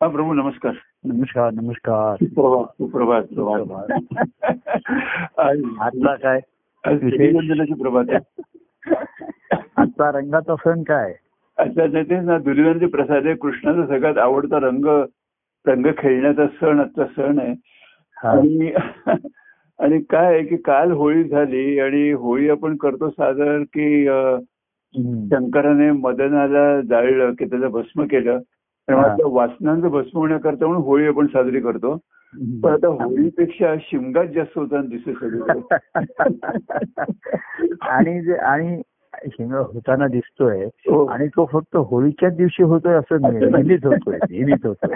[0.00, 0.72] हा प्रभू नमस्कार.
[1.04, 2.16] नमस्कार नमस्कार.
[2.24, 3.92] सुप्रभात सुप्रभात
[5.38, 6.40] आज आजचा काय?
[6.84, 8.10] धुलिवंदनाची प्रभात
[9.76, 11.12] आजचा रंगाचा सण काय?
[11.58, 13.34] अच्छा तेच ना धुलिवंदनाचे प्रसाद आहे.
[13.34, 14.84] कृष्णाचा सगळ्यात आवडता रंग
[15.66, 17.54] रंग खेळण्याचा सण आजचा सण आहे.
[18.28, 18.70] आणि
[19.78, 24.04] आणि काय आहे की काल होळी झाली आणि होळी आपण करतो साधारण की.
[25.32, 28.38] शंकराने मदनाला जाळलं की त्याचं भस्म केलं.
[28.88, 29.04] आणि हा.
[29.04, 31.96] आपल्या वासनांचं भस्म होण्याकरता म्हणून होळी आपण साजरी करतो
[32.62, 35.60] पण आता होळीपेक्षा शिमगाच जास्त होताना दिसत सगळीकडे.
[37.88, 38.80] आणि जे- आणि
[39.26, 41.04] हिंग होताना दिसतोय हो.
[41.06, 44.94] आणि तो फक्त होळीच्याच दिवशी होतोय असं नाही नेहमीच होतोय नेहमीच होतोय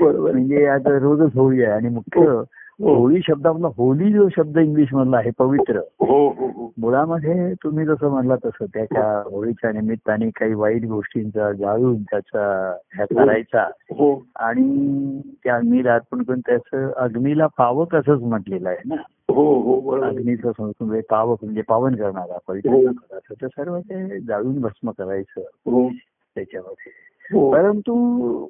[0.20, 2.42] म्हणजे आता रोजच होळी आहे आणि मुख्य हो.
[2.82, 6.72] होळी शब्दामधला होली जो शब्द इंग्लिश मधला आहे पवित्र हो हो हो.
[6.78, 13.62] मुळामध्ये तुम्ही जसं म्हणला तसं त्याच्या होळीच्या निमित्ताने काही वाईट गोष्टींचा जाळून त्याचा ह्या करायचा.
[13.90, 14.22] हो.
[14.36, 18.94] आणि त्या अग्नीला अर्पण करून त्याचं अग्नीला पावक असंच म्हटलेलं आहे ना?
[19.28, 22.82] हो हो अग्नीचं संस्कृत म्हणजे पावक म्हणजे पावन करणारा पवित्र हो.
[23.30, 25.40] तर सर्व ते जाळून भस्म करायचं.
[25.40, 25.88] हो.
[26.34, 26.92] त्याच्यामध्ये.
[27.32, 27.52] हो.
[27.52, 28.46] परंतु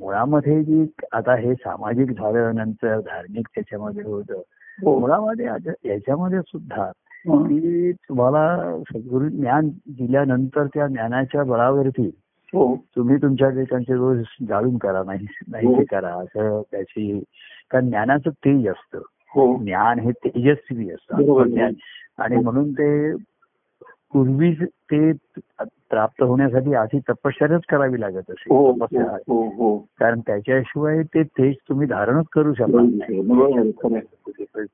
[0.00, 4.40] मुळामध्ये जी आता हे सामाजिक झालं नंतर धार्मिक त्याच्यामध्ये होतं
[4.84, 4.98] हो.
[4.98, 5.46] मुळामध्ये
[5.84, 6.90] याच्यामध्ये सुद्धा
[7.28, 7.42] हं.
[7.42, 12.10] की तुम्हाला सद्गुरु ज्ञान दिल्यानंतर त्या ज्ञानाच्या बळावरती
[12.52, 12.76] हो.
[12.96, 17.24] तुम्ही तुमच्या ठिकाणचे रोज जाळून करा नाही नाही ते करा असं त्याची
[17.70, 19.00] कारण ज्ञानाचं तेज असतं.
[19.34, 19.58] हो.
[19.64, 21.16] ज्ञान हे तेजस्वी असतं.
[22.18, 23.12] आणि म्हणून ते
[24.12, 25.12] पूर्वी ते
[25.62, 28.54] प्राप्त होण्यासाठी आधी तपश्चर्याच करावी लागत असे.
[28.54, 28.70] हो.
[29.28, 33.00] हो हो कारण त्याच्याशिवाय ते तेज तुम्ही धारणच करू शकत.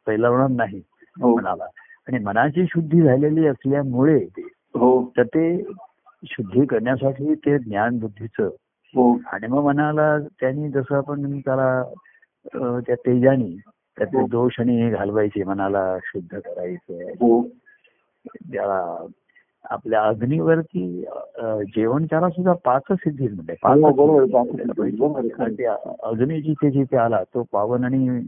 [0.06, 0.82] पहिला होणार नाही.
[1.20, 1.64] मनाला
[2.08, 4.42] आणि मनाची शुद्धी झालेली असल्यामुळे ते
[5.16, 5.62] तर ते
[6.24, 8.48] शुद्धी करण्यासाठी ते ज्ञान बुद्धीचं
[8.94, 9.16] हो.
[9.32, 11.82] आणि मग मनाला त्यांनी जसं आपण त्याला
[12.54, 13.56] त्या तेजाने
[13.98, 14.26] त्यातले हो.
[14.26, 17.42] दोष आणि हे घालवायचे मनाला शुद्ध करायचं
[18.52, 19.06] त्याला
[19.70, 21.04] आपल्या अग्नीवरती
[21.76, 23.78] जेवण त्याला सुद्धा पाच सिद्धी म्हणजे पाच
[26.02, 28.20] अग्नी जिथे जिथे आला तो पावन आणि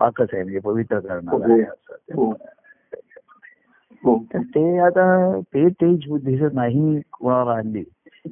[0.00, 1.54] पाकच आहे म्हणजे पवित्र करणारा
[2.14, 2.34] हो.
[4.02, 4.24] हो.
[4.34, 7.84] तर ते आता ते तेज बुद्धीचं नाही कोणाला आणली.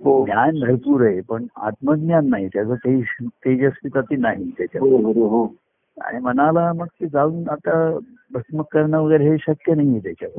[0.05, 0.25] हो.
[0.25, 2.49] ज्ञान भरपूर आहे पण आत्मज्ञान नाही.
[2.49, 4.83] त्याचं तेज तेजस्विता ती नाही त्याच्यात.
[4.85, 5.55] हो.
[6.01, 7.99] आणि मनाला मग ते जाऊन आता
[8.33, 10.31] भस्म करणं वगैरे हे शक्य नाहीये त्याच्यात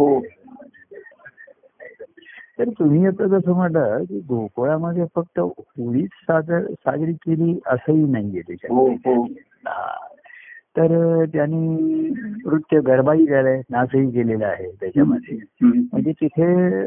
[2.59, 8.71] तर तुम्ही आता जसं म्हटलं की गोकुळामध्ये फक्त होळीच साजर साजरी केली असंही नाहीये त्याच्यात
[8.71, 9.25] हो हो.
[10.75, 12.09] तर त्यांनी
[12.45, 15.37] नृत्य गरबाही केलंय नाचही केलेला आहे त्याच्यामध्ये.
[15.61, 16.85] म्हणजे तिथे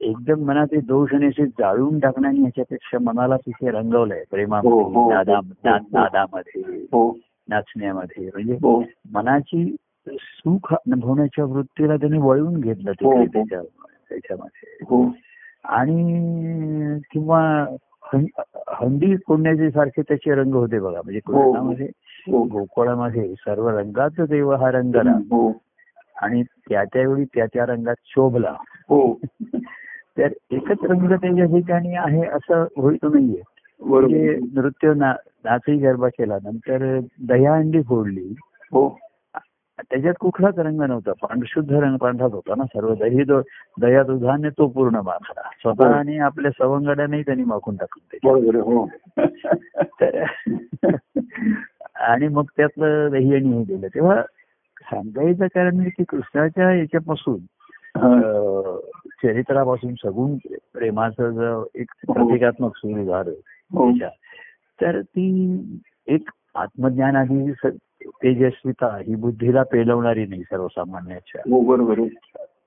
[0.00, 5.10] एकदम मनाचे दोष आणि असे जाळून टाकण्याने ह्याच्यापेक्षा मनाला तिथे रंगवलंय प्रेमामध्ये हो.
[5.10, 5.40] नादा
[5.92, 6.62] नादामध्ये
[7.48, 8.56] नाचण्यामध्ये म्हणजे
[9.12, 9.64] मनाची
[10.06, 13.24] सुख अनुभवण्याच्या वृत्तीला त्यांनी वळवून घेतलं तिथे.
[13.26, 13.60] त्याच्या
[14.10, 14.84] त्याच्यामध्ये.
[14.84, 15.10] हो.
[15.64, 17.66] आणि किंवा
[18.14, 21.00] हं- हंडी फोडण्याचे सारखे त्याचे रंग होते बघा.
[21.04, 21.42] म्हणजे हो.
[21.42, 21.88] कृष्णामध्ये
[22.26, 22.42] हो.
[22.42, 25.52] गोकुळामध्ये सर्व रंगाचा देव हा रंगला हो
[26.22, 28.54] आणि त्या त्यावेळी त्या त्या रंगात शोभला.
[28.88, 29.20] हो.
[30.18, 33.42] तर एकच रंग त्याच्या ठिकाणी आहे असं होईत नाहीये.
[33.80, 35.14] म्हणजे नृत्य ना
[35.44, 36.36] नाचही गरबा केला.
[36.44, 36.98] नंतर
[37.28, 38.34] दह्याहंडी फोडली.
[38.72, 38.98] हो.
[39.90, 41.12] त्याच्यात कुठलाच रंग नव्हता.
[41.12, 42.94] पांढशुद्ध रंग पांढराच होता ना सर्व.
[42.94, 43.40] दही दो
[43.80, 48.84] दह्या दुधाने तो पूर्ण माखला स्वतःने आपल्या सवंगड्यानेही त्यांनी माखून टाकून हो.
[51.94, 53.86] आणि मग त्यातलं दही आणि हे दिलं.
[53.86, 54.22] तेव्हा
[54.80, 57.36] सांगायचं कारण म्हणजे की कृष्णाच्या याच्यापासून
[57.96, 58.78] हा.
[59.22, 60.36] चरित्रापासून सगुण
[60.74, 63.90] प्रेमाचं जर एक प्रतिकात्मक सुरू झालं हो.
[64.80, 65.56] तर ती
[66.06, 67.87] एक आत्मज्ञानाची स-
[68.22, 71.42] तेजस्विता ही बुद्धीला पेलवणारी नाही सर्वसामान्याच्या.
[71.50, 72.00] हो बरोबर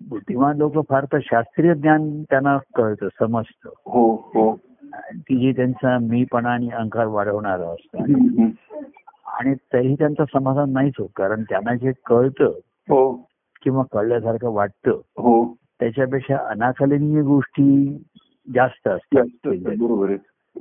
[0.09, 3.69] बुद्धिमान लोक फार तर शास्त्रीय ज्ञान त्यांना कळतं समजतं.
[3.85, 4.59] हो हो.
[5.13, 7.97] की जे त्यांचा मीपणा आणि अहंकार वाढवणारं असतं.
[9.25, 12.45] आणि तरी त्यांचं समाधान नाहीच होत कारण त्यांना जे कळतं
[12.89, 13.13] हो.
[13.63, 15.55] किंवा कळल्यासारखं वाटतं हो.
[15.79, 17.97] त्याच्यापेक्षा अनाकलनीय गोष्टी
[18.55, 19.47] जास्त असतात.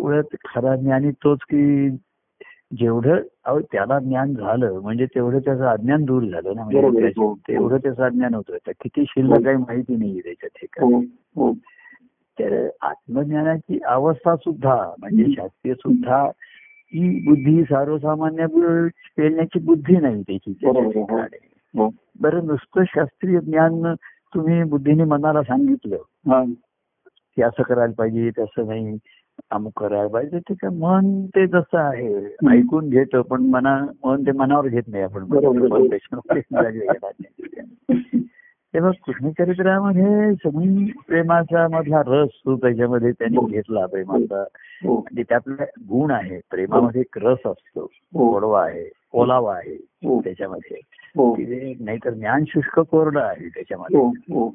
[0.00, 0.24] उलट
[0.54, 1.90] खरा ज्ञानी तोच की
[2.78, 7.34] जेवढं अहो त्याला ज्ञान झालं म्हणजे तेवढं त्याचं अज्ञान दूर झालं ना म्हणजे त्याच्या- हो.
[7.34, 8.56] तेवढं त्याचं अज्ञान होतं.
[8.66, 11.52] किती शिल्लक काही माहिती नाहीये त्याच्या ठिकाणी हो हो
[12.38, 15.24] तर आत्मज्ञानाची अवस्था सुद्धा म्हणजे.
[15.36, 16.22] शास्त्रीय सुद्धा
[16.94, 18.46] ही बुद्धी सर्वसामान्य
[19.16, 20.90] पेलण्याची बुद्धी नाही त्याची हो.
[20.90, 21.36] ठिकाणी.
[21.78, 21.90] हो.
[22.20, 23.94] बरं नुसतं शास्त्रीय ज्ञान
[24.34, 25.96] तुम्ही बुद्धीने मनाला सांगितलं.
[26.26, 26.44] हा.
[27.36, 28.96] की असं करायला पाहिजे तसं नाही.
[29.50, 34.32] अमुक करायला पाहिजे ते काय मन ते जसं आहे ऐकून घेतं पण मना मन ते
[34.32, 35.24] मनावर घेत नाही आपण.
[38.74, 44.42] तेव्हा कृष्णचरित्रामध्ये सगळी प्रेमाचा मधला रस तो त्याच्यामध्ये त्यांनी घेतला प्रेमाचा.
[44.84, 44.96] हो.
[44.96, 47.90] आणि त्यातले गुण आहे प्रेमामध्ये एक रस असतो.
[48.14, 48.30] हो.
[48.30, 50.20] गोडवा आहे ओलावा आहे हो.
[50.20, 50.76] त्याच्यामध्ये.
[51.16, 51.36] हो.
[51.84, 53.96] नाहीतर ज्ञान शुष्क कोरडं आहे त्याच्यामध्ये.
[54.00, 54.54] हो हो.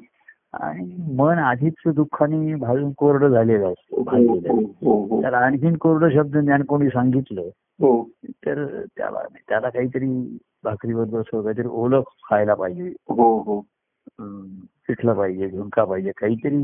[0.60, 6.36] आणि मन आधीच दुःखाने भाजून कोरडं झालेलं असतं भाजलेलं हो हो त्याला आणखीन कोरडं शब्द
[6.36, 7.42] ज्ञान कोणी सांगितलं
[7.80, 8.08] हो.
[8.28, 9.18] तर त्याला
[9.48, 12.92] त्याला काहीतरी भाकरीबरोबर असं काहीतरी ओळख खायला पाहिजे.
[13.08, 13.60] हो हो.
[14.88, 16.56] पिठलं पाहिजे झुणका पाहिजे काहीतरी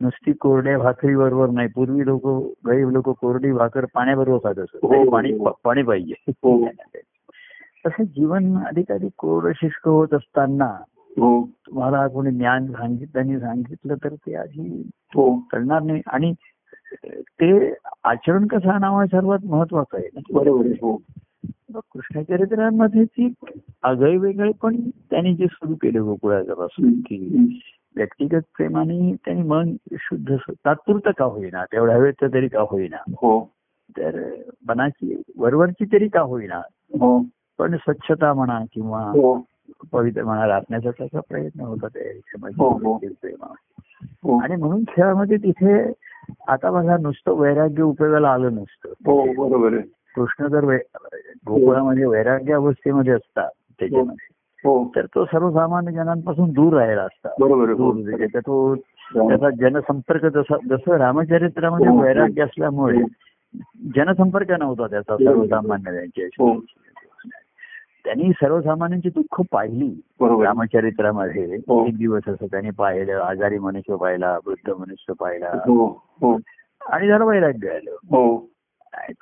[0.00, 1.68] नुसती कोरड्या भाकरी बरोबर नाही.
[1.68, 2.26] पूर्वी लोक
[2.66, 4.76] गरीब लोक कोरडी भाकर पाण्याबरोबर खात असत.
[4.82, 5.50] हो, पाणी हो.
[5.64, 6.14] पाणी पाहिजे.
[6.28, 6.66] हो.
[7.86, 10.82] तसं जीवन अधिकाधिक कोरडं शुष्क होत असताना
[11.20, 11.46] हो.
[11.66, 15.38] तुम्हाला कोणी ज्ञान सांगितलं सांगितलं तर ते आधी हो.
[15.52, 16.02] कळणार नाही.
[16.06, 16.32] आणि
[17.14, 17.74] ते
[18.04, 20.08] आचरण कसं आणावं हे सर्वात महत्वाचं आहे.
[20.32, 20.74] बरोबर आहे.
[20.74, 21.02] हो.
[21.74, 23.32] कृष्णचरित्रामध्ये ती
[23.82, 27.46] आगळे वेगळे पण त्यांनी जे सुरू केले गोकुळाच्या पासून की
[27.96, 31.64] व्यक्तिगत प्रेमाने त्यांनी मन शुद्ध तात्पुरतं का होईना?
[31.64, 32.96] तेवढ्या वेळ तरी का होईना?
[33.08, 33.50] हो.
[33.90, 34.32] तर
[34.68, 36.58] मनाची वरवरची तरी का होईना?
[37.00, 37.22] हो.
[37.58, 39.44] पण स्वच्छता म्हणा किंवा हो.
[39.92, 42.96] पवित्र म्हणा राखण्याचा त्याचा प्रयत्न होता त्या हो, हो.
[42.96, 43.54] प्रेमा
[44.02, 44.42] हो.
[44.42, 45.92] आणि म्हणून खेळामध्ये तिथे
[46.48, 48.88] आता बघा नुसतं वैराग्य उपयोगाला आलं नसतं.
[49.06, 49.76] बरोबर
[50.16, 50.76] कृष्ण जर
[51.48, 54.32] गोकुळामध्ये वैराग्य अवस्थेमध्ये असतात त्याच्यामध्ये
[54.96, 57.28] तर तो सर्वसामान्य जनांपासून दूर राहिला असता.
[57.40, 57.72] बरोबर
[58.18, 58.74] त्याचा तो
[59.14, 62.02] त्याचा जनसंपर्क जसा जसं रामचरित्रामध्ये.
[62.02, 62.98] वैराग्य असल्यामुळे
[63.96, 66.60] जनसंपर्क नव्हता त्याचा सर्वसामान्य त्यांच्याशी
[68.04, 70.00] त्यांनी सर्वसामान्यांची दुःख पाहिली.
[70.42, 71.56] रामचरित्रामध्ये.
[71.56, 71.86] हो.
[71.86, 75.48] एक दिवस असं त्यांनी पाहिलं आजारी मनुष्य पाहिला वृद्ध मनुष्य पाहिला.
[75.48, 76.38] हो हो.
[76.88, 77.96] आणि जरा वैराग्य आलं.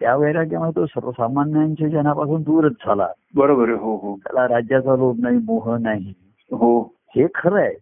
[0.00, 3.08] त्या वैराग्यामुळे तो सर्वसामान्यांच्या जनापासून दूरच झाला.
[3.34, 4.16] बरोबर हो हो.
[4.16, 6.14] त्याला राज्याचा लोभ नाही मोह नाही.
[6.52, 6.94] हो.
[7.16, 7.74] हे खरं आहे.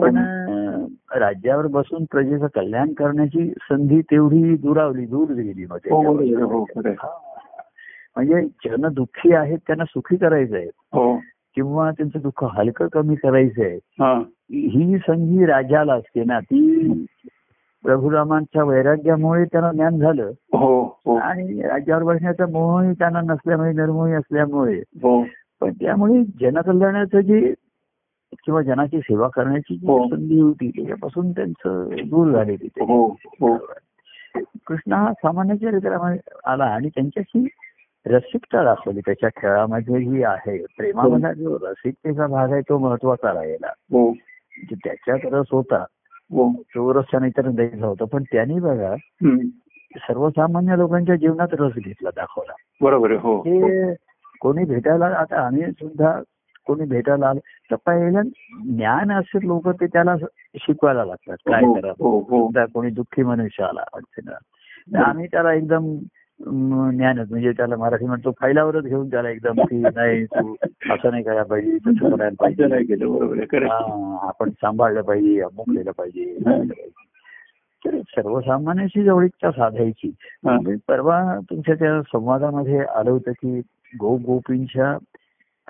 [0.00, 0.16] पण
[1.14, 5.78] राज्यावर बसून प्रजेचं कल्याण करण्याची संधी तेवढी दुरावली दूर गेली मग
[8.16, 10.66] म्हणजे जन दुःखी आहेत त्यांना सुखी करायचं आहे.
[10.66, 11.16] हो.
[11.54, 13.76] किंवा त्यांचं दुःख हलकं कमी करायचं आहे.
[13.76, 14.22] हा.
[15.06, 16.40] संधी राजाला असते ना.
[16.40, 16.92] ती
[17.82, 20.30] प्रभुरामांच्या वैराग्यामुळे त्यांना ज्ञान झालं.
[20.52, 21.16] हो हो.
[21.16, 24.80] आणि राज्यावर बसण्याचा मोहही त्यांना नसल्यामुळे निर्मोही असल्यामुळे.
[25.60, 27.54] पण त्यामुळे जनकल्याणाचं जे
[28.32, 29.86] किंवा जनाची सेवा करण्याची जी.
[29.86, 33.08] संधी होती त्याच्यापासून त्यांचं दूर झाले तिथे
[34.66, 37.46] कृष्ण हा सामान्य चरित्रामध्ये आला आणि त्यांच्याशी
[38.06, 40.58] रसिकता दाखवली त्याच्या खेळामध्ये जी आहे.
[40.76, 43.72] प्रेमामधला जो रसिकतेचा भाग आहे तो महत्त्वाचा राहिला.
[43.92, 44.12] हो.
[44.72, 45.84] त्याच्यात रस होता
[46.30, 46.52] हो.
[46.74, 48.04] तो रस नाहीतर द्यायचा होता.
[48.04, 48.94] पण त्यांनी बघा.
[49.96, 52.52] सर्वसामान्य लोकांच्या जीवनात रस घेतला दाखवला.
[52.80, 53.94] बरोबर हो ते
[54.40, 56.20] कोणी भेटायला आता आम्ही सुद्धा
[56.66, 57.40] कोणी भेटायला आलं
[57.70, 58.22] तर पहिल्या
[58.76, 60.14] ज्ञान असे लोक ते त्याला
[60.54, 61.36] शिकवायला लागतात.
[61.46, 62.48] काय हो, करा हो हो.
[62.74, 64.36] कोणी दुःखी मनुष्य आला अडचणीला
[64.92, 65.94] तर आम्ही त्याला एकदम
[66.40, 67.30] ज्ञानच.
[67.30, 70.54] म्हणजे त्याला मराठी म्हणतो फायलावरच घेऊन त्याला एकदम की नाही तू
[70.90, 72.66] असं नाही करायला पाहिजे तसं करायला पाहिजे.
[72.66, 73.66] नाही केलं बरोबर
[74.22, 76.38] आपण सांभाळलं पाहिजे अमुक केलं पाहिजे.
[77.86, 80.12] तर सर्वसामान्याशी जवळीकता साधायची.
[80.88, 83.60] परवा तुमच्या त्या संवादामध्ये आलं होतं की
[84.00, 84.98] गो गोपींच्या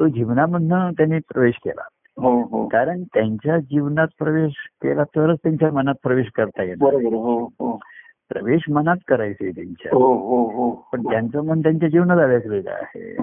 [0.00, 1.82] तो जीवनामधनं त्यांनी प्रवेश केला.
[2.16, 2.68] हो हो.
[2.68, 4.52] कारण त्यांच्या जीवनात प्रवेश
[4.82, 6.62] केला तरच त्यांच्या मनात प्रवेश करता
[7.60, 7.80] हो.
[8.32, 10.70] प्रवेश मनात करायचे त्यांच्या हो हो हो.
[10.92, 12.16] पण त्यांचं मन त्यांच्या जीवनात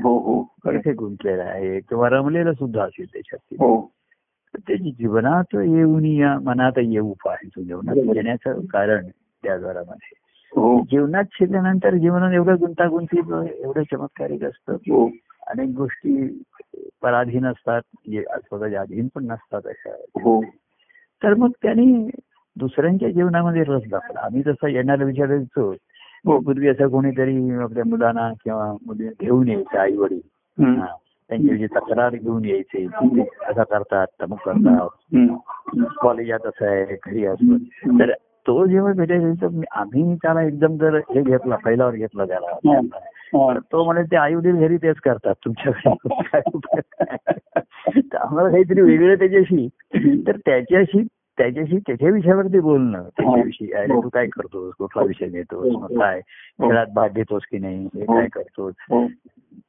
[0.04, 0.78] हो खरं आहे.
[0.78, 3.56] तिथे गुंतलेलं आहे किंवा रमलेलं सुद्धा असेल त्याच्यात.
[3.60, 3.92] हो.
[4.54, 7.96] तर ते जीवनात येऊन या मनात येऊ पाहिजे जीवनात.
[8.16, 9.08] येण्याचं कारण
[9.44, 10.14] त्या घरामध्ये
[10.56, 10.82] हो.
[10.82, 13.20] जीवनात शिरल्यानंतर जीवनात एवढं गुंतागुंती
[13.64, 15.08] एवढं चमत्कारिक असतं
[15.48, 16.44] अनेक गोष्टी
[17.02, 19.90] पराधीन असतात जे स्वतःच्या अधीन पण नसतात अशा
[20.24, 20.42] हो.
[21.24, 22.10] तर मग त्यांनी
[22.56, 24.20] दुसऱ्यांच्या जीवनामध्ये रस दाखवला.
[24.20, 25.76] आम्ही तसं येणारा विचारायचो
[26.26, 30.20] हो पूर्वी असं कोणीतरी आपल्या मुलांना किंवा मुली घेऊन यायचे आई वडील.
[31.30, 32.88] त्यांची तक्रार घेऊन यायचे
[33.50, 34.88] असं करतात तमुक करतात.
[36.02, 38.00] कॉलेजात असं आहे घरी असं.
[38.00, 38.12] तर
[38.48, 42.80] तो जेव्हा भेटायचा आम्ही त्याला एकदम जर हे घेतला पहिल्यावर घेतला त्याला.
[43.72, 45.90] तो म्हणे ते आई वडील घरी तेच करतात तुमच्याकडे
[48.18, 49.68] आम्हाला काहीतरी वेगळं त्याच्याशी.
[50.28, 51.08] तर त्याच्याशी
[51.40, 53.72] त्याच्याशी त्याच्या विषयावरती बोलणं त्याच्याविषयी.
[53.72, 54.74] अरे तू काय करतोस?
[54.80, 56.20] कुठला विषय घेतोस मग काय?
[56.62, 57.86] खेळात भाग घेतोस की नाही?
[57.94, 58.74] हे काय करतोस?
[58.92, 59.06] हो.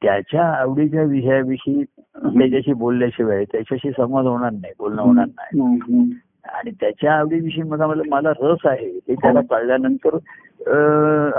[0.01, 6.11] त्याच्या आवडीच्या विषयाविषयी त्याच्याशी बोलल्याशिवाय त्याच्याशी संवाद होणार नाही बोलणं होणार नाही.
[6.53, 8.87] आणि त्याच्या आवडीविषयी मला मला मला रस आहे.
[8.87, 9.15] हे.
[9.15, 10.15] त्याला कळल्यानंतर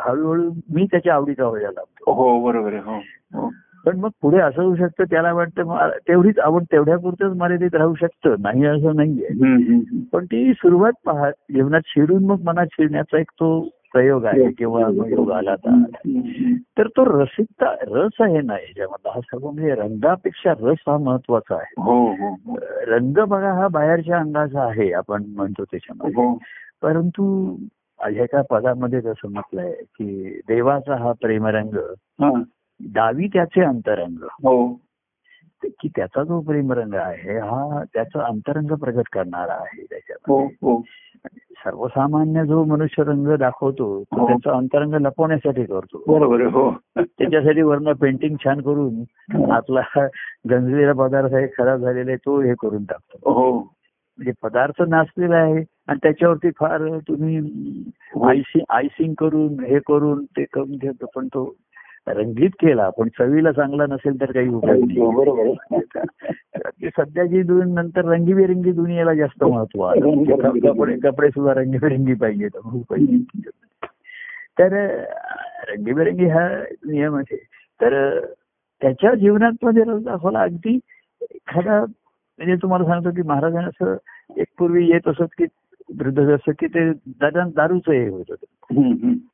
[0.04, 2.82] हळूहळू मी त्याच्या आवडीचा व्हायला लागतो हो बरोबर आहे.
[2.82, 2.98] हो.
[3.34, 3.50] हो.
[3.86, 8.34] पण मग पुढे असं होऊ शकतं त्याला वाटतं तेवढीच आवड तेवढ्या पुरतच मर्यादित राहू शकतं.
[8.38, 9.28] नाही असं नाहीये.
[10.12, 15.30] पण ती सुरुवात पहा जीवनात शिरून मग मनात शिरण्याचा एक तो प्रयोग आहे किंवा योग
[15.32, 15.54] आला.
[16.78, 16.86] तर.
[16.86, 21.74] तो रसिकता रस आहे ना याच्यामधला हा सर्व म्हणजे रंगापेक्षा रस हा महत्त्वाचा आहे.
[21.82, 22.58] हो हो हो.
[22.86, 26.34] रंग बघा हा बाहेरच्या अंगाचा आहे आपण म्हणतो त्याच्यामध्ये.
[26.82, 27.56] परंतु
[28.08, 31.76] एका पदामध्ये जसं म्हटलंय की देवाचा हा प्रेमरंग
[32.82, 32.92] हा.
[32.94, 34.16] डावी त्याचे अंतरंग.
[34.22, 34.78] हो.
[35.64, 40.56] की त्याचा जो प्रेमरंग आहे हा त्याचा अंतरंग प्रगट करणारा आहे हो त्याच्यामध्ये.
[40.62, 40.82] हो
[41.64, 44.26] सर्वसामान्य जो मनुष्य रंग दाखवतो तो हो.
[44.26, 46.18] त्याचा अंतरंग लपवण्यासाठी करतो.
[46.18, 46.70] बरोबर हो.
[46.98, 49.80] त्याच्यासाठी वरनं पेंटिंग छान करून आपला
[50.50, 53.32] गंजलेला पदार्थ आहे खराब झालेला आहे तो हे करून टाकतो.
[53.32, 53.58] हो.
[53.58, 57.36] म्हणजे पदार्थ नाचलेला आहे आणि त्याच्यावरती फार तुम्ही
[58.26, 61.54] आयसिंग आयसिंग करून हे करून ते करून घेतो पण तो
[62.06, 65.80] रंगीत केला पण चवीला चांगला नसेल तर काही उपयोग हो, नाही.
[66.96, 70.24] सध्याची दुन नंतर रंगीबेरंगी दुनियेला जास्त महत्त्व आहे.
[70.68, 72.50] कपडे कपडे सुद्धा रंगीबेरंगी पाहिजेत.
[72.62, 73.50] खूप पाहिजे
[74.58, 74.72] तर
[75.68, 76.48] रंगीबेरंगी हा
[76.86, 77.36] नियम आहे.
[77.80, 78.20] तर
[78.82, 80.78] त्याच्या जीवनात मध्ये दाखवला अगदी
[81.22, 81.80] एखादा
[82.38, 83.96] म्हणजे तुम्हाला सांगतो की महाराजांना असं
[84.36, 85.44] एक पूर्वी येत असत की
[85.98, 88.32] वृद्ध असं की ते दादा दारूचं हे होत.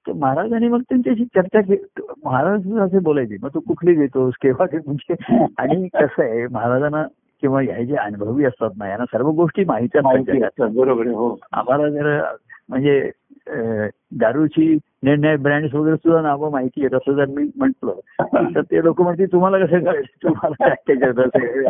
[0.07, 5.15] तर महाराजांनी मग त्यांच्याशी चर्चा केली महाराज असे बोलायचे मग तू कुठली घेतोस केव्हा म्हणजे
[5.59, 7.03] आणि कसं आहे महाराजांना
[7.43, 11.39] किंवा हे जे अनुभवी असतात ना यांना सर्व गोष्टी माहिती असतात बरोबर हो.
[11.53, 12.21] आम्हाला जर
[12.69, 13.11] म्हणजे
[14.13, 17.91] दारूची निर्णय ब्रँड्स वगैरे सुद्धा नावं माहिती आहेत असं जर मी म्हंटल
[18.55, 21.63] तर ते लोक म्हणतील तुम्हाला कसं कळेल तुम्हाला त्याच्यात रस आहे?"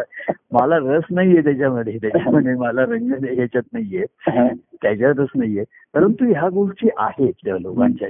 [0.53, 4.47] मला रस नाहीये त्याच्यामध्ये त्याच्यामध्ये मला रंग नाही- ह्याच्यात नाहीये हा.
[4.83, 5.65] त्याच्यातच नाहीये
[5.95, 8.09] परंतु ह्या गोष्टी आहेत त्या लोकांच्या.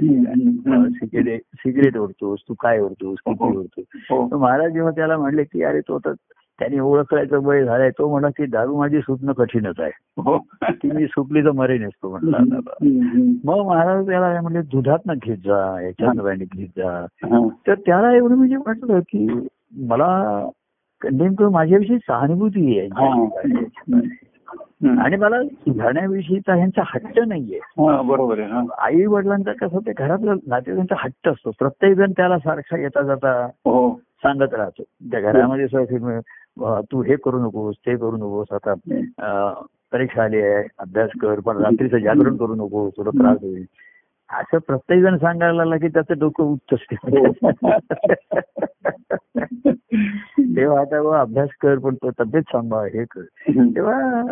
[0.89, 5.63] सिगरेट सिगरेट ओढतोस तू काय ओढतोस किती ओढतोस हो तर महाराज जेव्हा त्याला म्हणले की
[5.63, 6.13] अरे तो आता
[6.59, 9.91] त्याने ओळखायचं वय झालाय तो म्हणा की दारू माझी सुटणं कठीणच आहे
[10.23, 11.51] हो की मी सुटली तर
[12.37, 12.71] आता.
[12.71, 13.33] हम्म, हम्म.
[13.45, 16.15] मग महाराज त्याला काय म्हणले दुधात घेत जा याच्यात
[16.55, 17.07] घेत जा.
[17.67, 19.27] तर त्याला एवढं म्हणजे म्हटलं की
[19.79, 20.49] मला
[21.13, 22.89] नेमकं माझ्याविषयी सहानुभूती आहे.
[25.01, 28.51] आणि मला सुधारण्याविषयीचा ह्यांचा हट्ट नाहीये हा, बरोबर आहे.
[28.79, 34.01] आई वडिलांचा कसं ते घरातला नातेवाईकांचा हट्ट असतो प्रत्येक जण त्याला सारखा येता जाता हो
[34.23, 35.67] सांगत राहतो त्या घरामध्ये
[36.63, 38.75] तू हे करू नकोस ते करू नकोस आता
[39.93, 43.65] परीक्षा आली आहे अभ्यास कर पण रात्रीचं जागरण करू नको तुला त्रास होईल.
[44.31, 46.81] असं प्रत्येक जण सांगायला लागला की त्याचं डोकं उच्च
[50.57, 53.23] तेव्हा आता बुवा अभ्यास कर पण तो तब्येत सांभाळ हे कर.
[53.77, 54.23] तेव्हा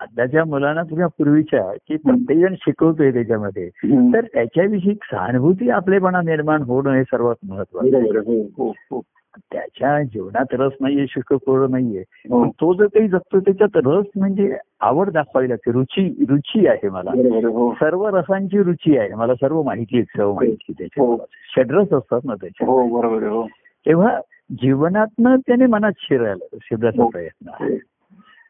[0.00, 3.68] आताच्या मुलांना तुझ्या पूर्वीच्या की प्रत्येक जण शिकवतोय त्याच्यामध्ये.
[3.84, 9.00] तर त्याच्याविषयी सहानुभूती आपलेपणा निर्माण होणं हे सर्वात महत्वाचं
[9.36, 12.42] हो हो हो त्याच्या जीवनात रस नाहीये शिकवणं नाहीये हो.
[12.42, 17.10] पण तो जर काही जगतो त्याच्यात रस म्हणजे आवड दाखवावी लागते रुची रुची आहे मला.
[17.48, 21.16] हो सर्व रसांची रुची आहे मला सर्व माहिती आहे सर्व माहिती त्याच्या हो.
[21.56, 22.82] षड्रस असतात ना त्याच्या हो.
[22.82, 23.46] हो
[23.86, 24.20] तेव्हा
[24.50, 27.08] जीवनातनं त्याने मनात शिरायला शिरण्याचा हो.
[27.08, 27.78] प्रयत्न आहे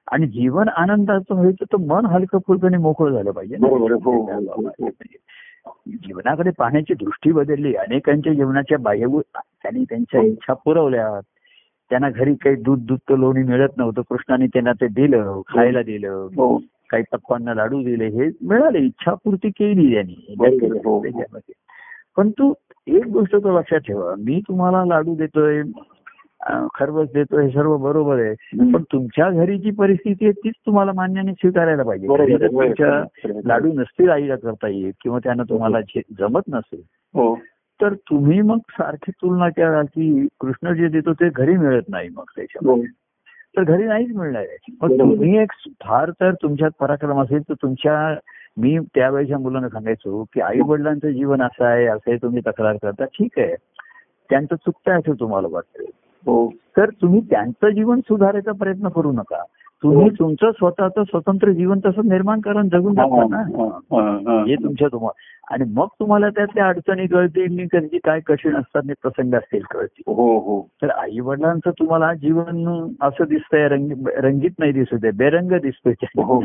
[0.09, 3.57] आणि जीवन आनंदाचं व्हायचं तर मन हलकं फुलकं आणि मोकळं झालं पाहिजे
[5.67, 6.09] हो, हो, हो, हो.
[6.09, 7.75] जीवनाकडे पाहण्याची दृष्टी बदलली.
[7.75, 11.21] अनेकांच्या जीवनाच्या बाह्यभूत त्यांनी त्यांच्या इच्छा पुरवल्या.
[11.91, 14.03] त्यांना घरी काही दूध दूध तर लोणी मिळत नव्हतं.
[14.03, 16.09] कृष्णाने त्यांना ते दिलं खायला दिलं.
[16.09, 16.59] हो.
[16.91, 18.07] काही पप्पांना लाडू दिले.
[18.07, 18.79] हे मिळाले.
[18.79, 20.35] इच्छापूर्ती केली त्यांनी.
[20.85, 21.39] हो, हो.
[22.17, 22.53] पण तू
[22.87, 24.15] एक गोष्ट तो लक्षात ठेवा.
[24.19, 25.63] मी तुम्हाला लाडू देतोय.
[26.75, 28.35] खरबस देतोय हे सर्व बरोबर आहे.
[28.75, 32.09] पण तुमच्या घरी जी परिस्थिती आहे तीच तुम्हाला मान्याने स्वीकारायला पाहिजे.
[32.47, 33.03] तुमच्या.
[33.45, 35.81] लाडू नसतील आईला करता येत किंवा त्यांना तुम्हाला
[36.19, 36.81] जमत नसेल
[37.15, 37.35] हो.
[37.81, 42.25] तर तुम्ही मग सारखी तुलना करा की कृष्ण जे देतो ते घरी मिळत नाही मग
[42.37, 42.83] त्याच्या हो.
[43.57, 44.77] तर घरी नाहीच मिळणार आहे.
[44.83, 44.99] मग.
[44.99, 48.19] तुम्ही एक फार तर तुमच्यात पराक्रम असेल तर तुमच्या
[48.57, 53.05] मी त्यावेळेच्या मुलांना सांगायचो की आई वडिलांचं जीवन असं आहे असं आहे तुम्ही तक्रार करता.
[53.05, 53.55] ठीक आहे.
[54.31, 55.85] त्यांचं चुकतं असं तुम्हाला वाटतं.
[56.77, 59.43] तर तुम्ही त्यांचं जीवन सुधारायचा प्रयत्न करू नका.
[59.83, 63.37] तुम्ही तुमचं स्वतःचं स्वतंत्र जीवन तसं निर्माण करून जगून जाता ना.
[63.37, 64.45] हा, हा, हा.
[64.45, 64.55] हे.
[64.55, 65.55] तुमच्या तुम्हाला.
[65.55, 70.13] आणि मग तुम्हाला त्यातल्या अडचणी कळतील कधी काय कठीण असतात प्रसंग असतील कळतील.
[70.13, 70.69] हो हो.
[70.83, 76.45] तर आई वडिलांचं तुम्हाला जीवन असं दिसतंय रंगी रंगीत नाही दिसत आहे बेरंग दिसतोय हो.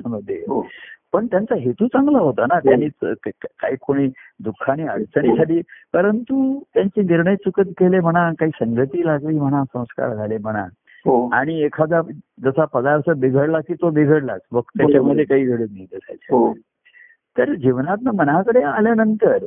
[0.53, 0.65] हो.
[1.13, 4.07] पण त्यांचा हेतू चांगला होता ना त्यांनी क- काही कोणी
[4.39, 5.61] दुःखाने अडचणीसाठी
[5.93, 10.65] परंतु त्यांचे निर्णय चुकत गेले म्हणा काही संगती लागली म्हणा संस्कार झाले म्हणा.
[11.05, 11.29] हो.
[11.33, 12.01] आणि एखादा
[12.43, 16.53] जसा पदार्थ बिघडला की तो बिघडलाच मग त्याच्यामध्ये काही घडत नाही त्याच्या हो.
[17.37, 19.37] तर जीवनात मनाकडे आल्यानंतर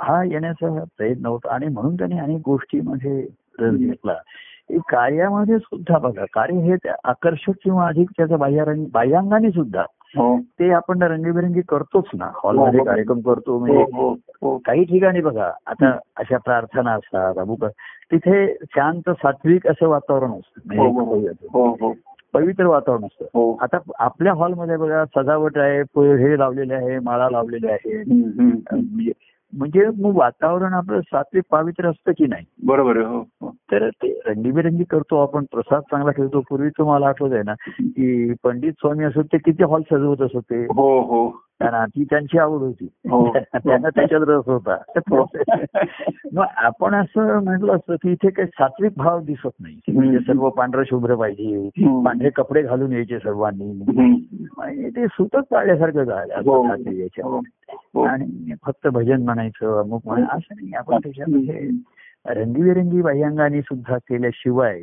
[0.00, 3.26] हा येण्याचा प्रयत्न होता आणि म्हणून त्यांनी अनेक गोष्टीमध्ये
[3.60, 4.12] रस घेतला.
[4.70, 9.86] हे कार्यामध्ये सुद्धा बघा कार्य हे आकर्षक किंवा अधिक त्याचं बाह्यारंग बाह्यांगाने सुद्धा हो
[10.42, 12.30] ते आपण रंगीबेरंगी करतोच ना.
[12.34, 12.84] हॉलमध्ये हो.
[12.84, 14.58] कार्यक्रम करतो हो म्हणजे हो हो.
[14.58, 17.64] काही ठिकाणी बघा आता अशा प्रार्थना असतात अमुक
[18.12, 20.76] तिथे शांत सात्विक असं वातावरण असतं.
[20.76, 21.04] हो, हो.
[21.04, 21.94] म्हणजे हो हो
[22.32, 23.24] पवित्र वातावरण असतं.
[23.24, 23.56] हो.
[23.60, 27.98] आता आपल्या हॉलमध्ये बघा सजावट आहे हे लावलेले आहे माळा लावलेले आहे.
[27.98, 28.76] हम्म.
[29.52, 32.44] म्हणजे मग वातावरण आपलं सात्विक पावित्र असतं की नाही?
[32.64, 33.18] बरोबर हो.
[33.42, 33.50] हो.
[33.72, 36.40] तर ते रंगीबेरंगी करतो आपण प्रसाद चांगला ठेवतो.
[36.40, 37.54] पूर्वी तुम्हाला आठवत आहे ना
[37.96, 40.64] की पंडित स्वामी असत ते किती हॉल सजवत असत ते?
[40.64, 41.45] हो हो.
[41.60, 42.88] कारण ती त्यांची आवड होती.
[43.10, 43.32] हो.
[43.54, 44.76] त्यांना त्याच्यात रस होता.
[46.32, 49.80] मग आपण असं म्हटलं असतं की इथे काही सात्विक भाव दिसत नाही.
[49.92, 51.68] म्हणजे सर्व पांढरं शुभ्र पाहिजे.
[52.04, 53.84] पांढरे कपडे घालून यायचे सर्वांनी.
[54.90, 57.40] ते सुतच पाळल्यासारखं झालं हो.
[57.94, 58.02] हो.
[58.02, 60.72] आणि फक्त भजन म्हणायचं अमुक म्हणायचं असं नाही.
[60.74, 61.70] आपण त्याच्यामध्ये
[62.26, 64.82] रंगीबेरंगी बाह्यांगाने सुद्धा केल्याशिवाय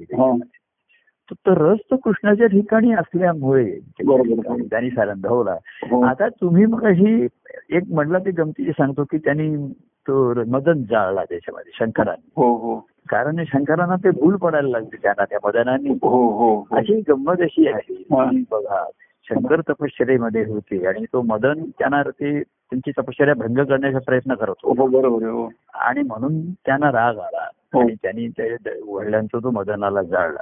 [1.34, 1.42] हो.
[1.46, 3.80] तो तो रस तो कृष्णाच्या ठिकाणी असल्यामुळे.
[4.02, 5.52] त्यांनी सारंधवला
[5.92, 6.02] हो.
[6.06, 7.28] आता तुम्ही मग अशी
[7.70, 9.68] एक म्हटलं ते गमतीचे सांगतो की त्यांनी
[10.08, 15.40] तो मदन जाळला त्याच्यामध्ये शंकराने हो हो कारण शंकरांना ते भूल पडायला लागले त्यांना त्या
[15.44, 18.30] मदनाने हो हो हो अशी गंमत अशी आहे हा.
[18.52, 18.86] बघा
[19.30, 24.82] शंकर तपश्चर्येमध्ये होते आणि तो मदन त्यांना ते त्यांची तपश्चर्या भंग करण्याचा प्रयत्न करत होता
[24.82, 27.80] हो हो आणि म्हणून त्यांना राग आला हो.
[27.80, 28.56] आणि त्यांनी ते
[28.88, 30.40] वडिलांचा तो मदनाला जाळला.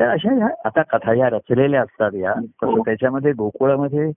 [0.00, 2.34] तर अशा ह्या आता कथा या रचलेल्या असतात या.
[2.34, 2.80] तसं हो.
[2.80, 4.10] त्याच्यामध्ये गोकुळामध्ये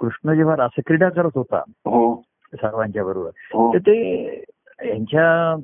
[0.00, 2.22] कृष्ण जेव्हा रासक्रीडा करत होता हो.
[2.54, 3.72] सर्वांच्या बरोबर हो.
[3.72, 4.26] तर ते
[4.84, 5.56] यांच्या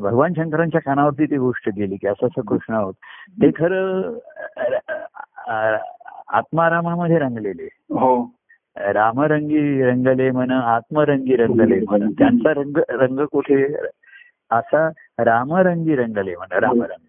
[0.00, 2.94] भगवान शंकरांच्या कानावरती ती गोष्ट गेली की असं असं कृष्ण आहोत
[3.42, 4.18] ते खरं
[6.28, 7.68] आत्मारामामध्ये रंगलेले.
[7.74, 8.30] हो.
[8.76, 13.74] रामरंगी रंगले मन आत्मरंगी रंगले मन त्यांचा रंग रंग कुठे?
[14.50, 17.06] असा रामरंगी रंगले मन रामरंग.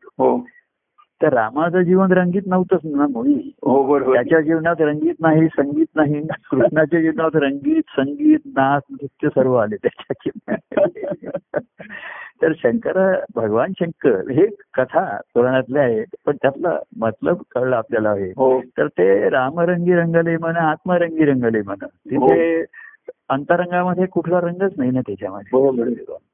[1.24, 3.34] तर रामाचं जीवन रंगीत नव्हतंच ना मुळी
[3.64, 6.22] हो त्याच्या जीवनात रंगीत नाही संगीत नाही.
[6.52, 10.80] कृष्णाच्या जीवनात रंगीत संगीत नाच नृत्य सर्व आले त्याच्या जीवनात.
[12.42, 18.30] तर शंकर भगवान शंकर हे कथा पुराणातल्या आहेत पण त्यातला मतलब कळलं आपल्याला हे.
[18.30, 18.62] हो.
[18.62, 22.64] तर ते रामरंगी रंगले मन आत्मरंगी रंगले मन तिथे
[23.30, 25.50] अंतरंगामध्ये कुठला रंगच नाही ना त्याच्यामध्ये.
[25.82, 26.33] आहे.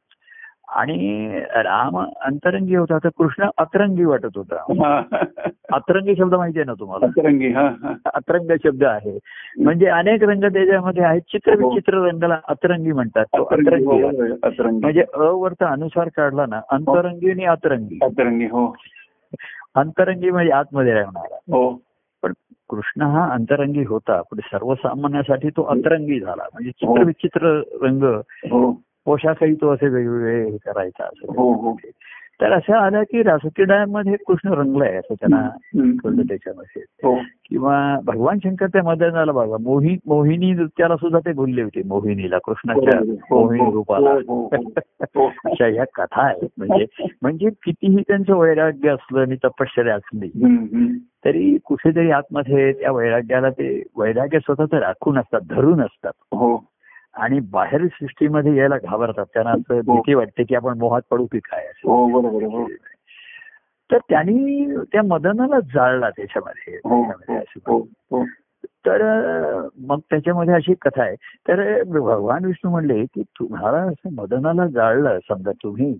[0.76, 4.56] आणि राम अंतरंगी होता तर कृष्ण अतरंगी वाटत होता.
[4.56, 5.02] हा.
[5.74, 7.06] अतरंगी शब्द माहिती आहे ना तुम्हाला?
[7.06, 7.94] अतरंगी हा हा.
[8.14, 9.20] अतरंग शब्द आहे.
[9.60, 11.22] म्हणजे अनेक रंग त्याच्यामध्ये आहेत.
[11.22, 11.70] चित्र हो.
[11.70, 13.26] विचित्र रंगाला अतरंगी म्हणतात.
[13.26, 14.36] तो अतरंगी हो.
[14.44, 14.80] अतरंगी.
[14.80, 18.00] म्हणजे अ वरचा अनुसार काढला ना अंतरंगी आणि अतरंगी.
[18.02, 18.76] अतरंगी हो.
[19.76, 21.36] अंतरंगी म्हणजे आतमध्ये राहणारा.
[21.36, 21.82] हो.
[22.24, 22.34] पण
[22.70, 24.22] कृष्ण हा अंतरंगी होता.
[24.22, 26.44] पण सर्वसामान्यासाठी तो अतरंगी झाला.
[26.54, 26.96] म्हणजे हो.
[26.96, 28.04] चित्र विचित्र रंग
[28.52, 28.82] हो.
[29.06, 31.78] पोशाखही तो असे वेगवेगळे हे करायचा असं हो हो.
[32.42, 35.50] तर असं आलं की रासक्रीडामध्ये कृष्ण रंगलाय असं त्यांना
[36.22, 36.82] त्याच्यामध्ये.
[37.04, 37.20] हो.
[37.50, 43.00] किंवा भगवान शंकर त्या मदनाला बघा मोही मोहिनी नृत्याला सुद्धा ते बोलले होते मोहिनीला कृष्णाच्या
[43.32, 44.12] मोहिनी रूपाला.
[45.46, 46.48] अशा ह्या कथा आहेत.
[46.58, 46.86] म्हणजे
[47.22, 50.28] म्हणजे कितीही त्यांचं वैराग्य असलं आणि तपश्चर्या असली.
[51.26, 56.12] तरी कुठेतरी आतमध्ये त्या वैराग्याला ते वैराग्य स्वतःच राखून असतात धरून असतात.
[57.14, 61.66] आणि बाहेर सृष्टीमध्ये यायला घाबरतात त्यांना असं भीती वाटते की आपण मोहात पडू की काय
[61.66, 62.22] असं हो.
[62.50, 62.68] हो
[63.90, 67.38] तर त्यांनी त्या मदनाला जाळला त्याच्यामध्ये हो हो.
[67.68, 67.80] हो
[68.12, 68.24] हो
[68.86, 69.02] तर
[69.78, 71.16] मग त्याच्यामध्ये अशी कथा आहे
[71.48, 75.94] तर भगवान विष्णू म्हणले की तुम्हाला असं मदनाला जाळलं समजा तुम्ही.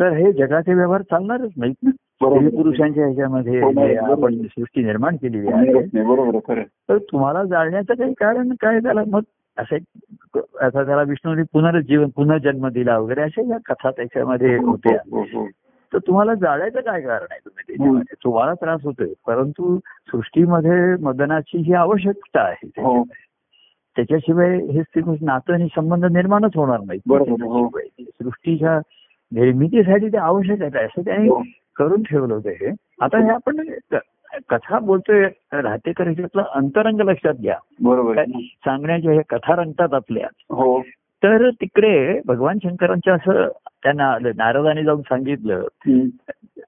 [0.00, 1.90] तर हे जगाचे व्यवहार चालणारच नाहीत ना
[2.56, 3.70] पुरुषांच्या ह्याच्यामध्ये हो.
[4.12, 6.62] आपण सृष्टी निर्माण केलेली आहे.
[6.88, 9.20] तर तुम्हाला जाळण्याचं काही कारण काय त्याला मग
[9.58, 9.76] असं
[10.60, 14.96] आता त्याला विष्णूने पुनर्जीवन पुनर्जन्म दिला वगैरे अशा या कथा त्याच्यामध्ये होत्या.
[15.92, 18.14] तर तुम्हाला जाळायचं काय कारण आहे तुम्ही त्याच्यामध्ये?
[18.24, 19.78] तुम्हाला त्रास होतोय परंतु
[20.12, 23.02] सृष्टीमध्ये मदनाची ही आवश्यकता आहे हो.
[23.96, 27.68] त्याच्याशिवाय हे स्त्री नातं आणि संबंध निर्माणच होणार नाही हो.
[28.00, 28.78] सृष्टीच्या
[29.32, 31.42] निर्मितीसाठी ते आवश्यक आहे असं त्याने हो.
[31.76, 32.72] करून ठेवलं होतं हे.
[33.00, 33.56] आता हे आपण
[34.48, 38.22] कथा बोलतोय राहतेकर ह्याच्यातलं अंतरंग लक्षात घ्या बरोबर.
[38.64, 40.80] सांगण्याच्या ह्या कथा रंगतात आपल्या हो
[41.22, 43.46] तर तिकडे भगवान शंकरांच्या असं
[43.82, 44.30] त्यांना आलं.
[44.36, 45.62] नारदाने जाऊन सांगितलं.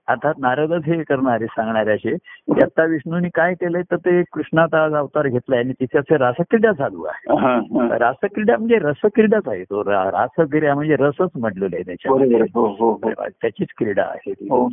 [0.08, 4.94] आता नारदच हे करणारे सांगणारे असे की आता विष्णूने काय केलंय तर ते कृष्णाचा आज
[4.94, 7.98] अवतार घेतलाय आणि तिथे असे रासक्रीडा चालू आहे.
[7.98, 12.40] रासक्रीडा म्हणजे रसक्रीडाच आहे तो रासक्रीडा म्हणजे रसच म्हटलेलं आहे त्याच्यामध्ये.
[12.54, 14.68] हो हो हो त्याचीच क्रीडा आहे हो.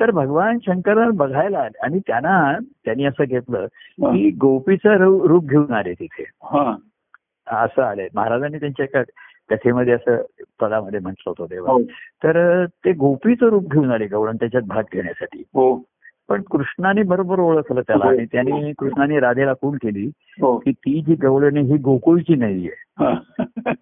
[0.00, 3.66] तर भगवान शंकर बघायला आले आणि त्यांना त्यांनी असं घेतलं.
[4.00, 4.90] की गोपीचं
[5.26, 6.24] रूप घेऊन आले तिथे.
[6.42, 6.76] हा.
[7.46, 9.02] असं आलंय महाराजांनी त्यांच्या एका
[9.50, 10.16] कथेमध्ये असं
[10.60, 11.72] पदामध्ये म्हटलं होतं तेव्हा.
[11.72, 11.82] हो.
[12.24, 15.38] तर ते गोपीचं रूप घेऊन आले गवळण त्याच्यात भाग घेण्यासाठी.
[15.38, 15.82] हो.
[16.28, 20.04] पण कृष्णाने बरोबर ओळखलं त्याला आणि त्याने कृष्णाने राधेला खूण केली
[20.42, 23.12] हो की ती जी गवळणी ही गोकुळची नाहीये हा.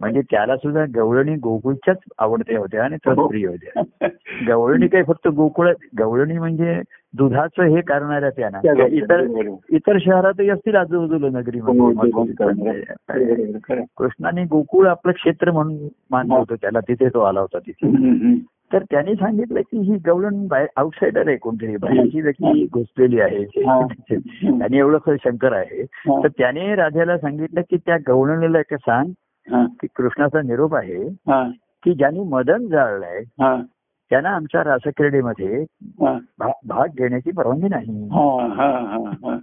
[0.00, 3.12] म्हणजे त्याला सुद्धा गवळणी गोकुळच्याच आवडत्या होत्या आणि हो.
[3.12, 4.08] तत्प्रिय होत्या
[4.48, 6.80] गवळणी काही फक्त गोकुळ गवळणी म्हणजे
[7.16, 9.24] दुधाचं हे करणाऱ्या त्यांना इतर.
[9.70, 11.80] इतर शहरातही असतील आजूबाजूला हो, नगरीमध्ये
[12.38, 13.82] बरोबर, खरं.
[13.96, 18.34] कृष्णाने गोकुळ आपलं क्षेत्र म्हणून मानलं होतं त्याला तिथे तो आला होता तिथे.
[18.72, 23.80] तर त्यांनी सांगितलं की ही गवळण आउटसाइडर आहे कोणतरी बाहेरची व्यक्ती घुसलेली आहे हा.
[24.62, 26.22] आणि एवढं खरं शंकर आहे हा.
[26.22, 29.10] तर त्याने राधाला सांगितलं की त्या गवळणीला एक सांग
[29.52, 29.66] हा.
[29.66, 31.48] की कृष्णाचा निरोप आहे हा.
[31.84, 33.56] की ज्यांनी मदन जाळलंय हा.
[34.10, 35.60] त्यांना आमच्या रासक्रीडेमध्ये
[36.00, 36.16] हा.
[36.66, 38.46] भाग घेण्याची परवानगी नाही हा.
[38.54, 38.70] हा.
[38.88, 39.10] हा.
[39.24, 39.38] हा.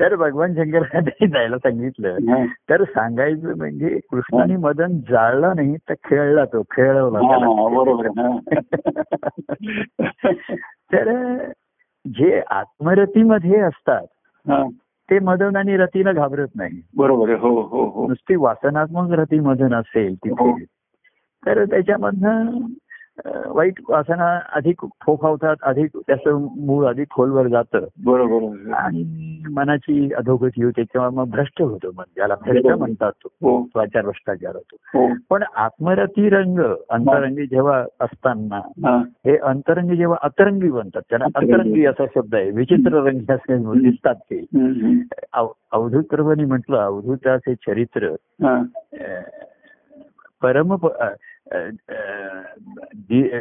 [0.00, 2.44] तर भगवान शंकराने जायला सांगितलं हा.
[2.70, 7.36] तर सांगायचं म्हणजे कृष्णाने मदन जाळला नाही तर खेळला तो खेळवला हा,
[8.16, 8.38] हा.
[10.92, 11.12] तर
[12.04, 14.06] जे आत्मरतीमध्ये असतात
[14.46, 14.62] हा.
[15.08, 20.14] ते मदन आणि रतीला घाबरत नाही बरोबर हो हो हो नुसती वासनात्मक रती मदन असेल
[20.30, 20.50] हो.
[20.50, 20.64] तिथे
[21.46, 22.46] तर त्याच्यामधनं
[23.46, 27.78] वाईट वासना अधिक फोफावतात अधिक त्याचं मूळ अधिक खोलवर जातं.
[28.04, 28.72] बरोबर.
[28.72, 33.28] आणि मनाची अधोगती होते किंवा मग भ्रष्ट होतो मन ज्याला भ्रष्ट म्हणतात तो.
[33.42, 33.62] हो.
[33.64, 34.76] त्वाचार भ्रष्टाचार होतो.
[34.94, 35.14] हो.
[35.30, 36.58] पण आत्मरती रंग
[36.90, 38.96] अंतरंगी जेव्हा असताना हा.
[38.96, 41.84] हे अंतरंगी जेव्हा अतरंगी बनतात त्यांना अतरंगी.
[41.84, 42.50] असा शब्द आहे.
[42.50, 44.44] विचित्र रंग असे दिसतात ते.
[45.72, 48.62] अवधूत प्रभूंनी म्हटलं अवधूताचे चरित्र हा.
[50.42, 50.74] परम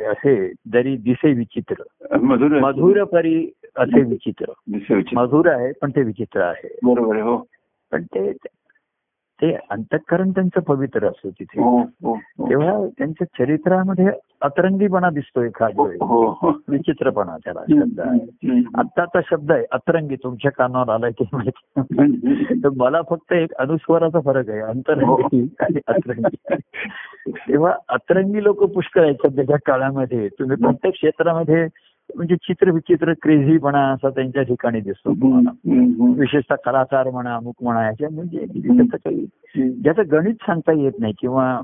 [0.07, 4.51] असे जरी दिसे विचित्र मधुर मधुर परी असे विचित्र.
[5.13, 6.67] मधुर आहे पण ते विचित्र आहे.
[6.83, 7.37] बरोबर हो.
[7.91, 8.31] पण ते
[9.41, 11.61] ते अंतःकरण त्यांचं पवित्र असतं तिथे.
[11.61, 12.49] हो हो हो.
[12.49, 14.07] तेव्हा त्यांच्या चरित्रामध्ये
[14.41, 15.79] अतरंगीपणा दिसतोय एखाद
[16.67, 18.61] विचित्रपणा त्याला शब्द आहे.
[18.75, 22.63] आत्ताचा शब्द आहे अतरंगी तुमच्या कानावर आलाय ते माहिती.
[22.63, 26.55] तर मला फक्त एक अनुस्वाराचा फरक आहे अंतरंगी आणि अतरंगी.
[27.31, 30.27] तेव्हा अतरंगी लोक पुष्कळ आहेत सध्याच्या काळामध्ये.
[30.27, 31.67] तुम्ही प्रत्येक क्षेत्रामध्ये
[32.15, 35.11] म्हणजे चित्र विचित्र क्रेझीपणा असा त्यांच्या ठिकाणी दिसतो.
[36.13, 39.25] विशेषतः कलाकार म्हणा अमुक म्हणा याच्या म्हणजे त्याचं काही
[39.71, 41.61] ज्याचं गणित सांगता येत नाही किंवा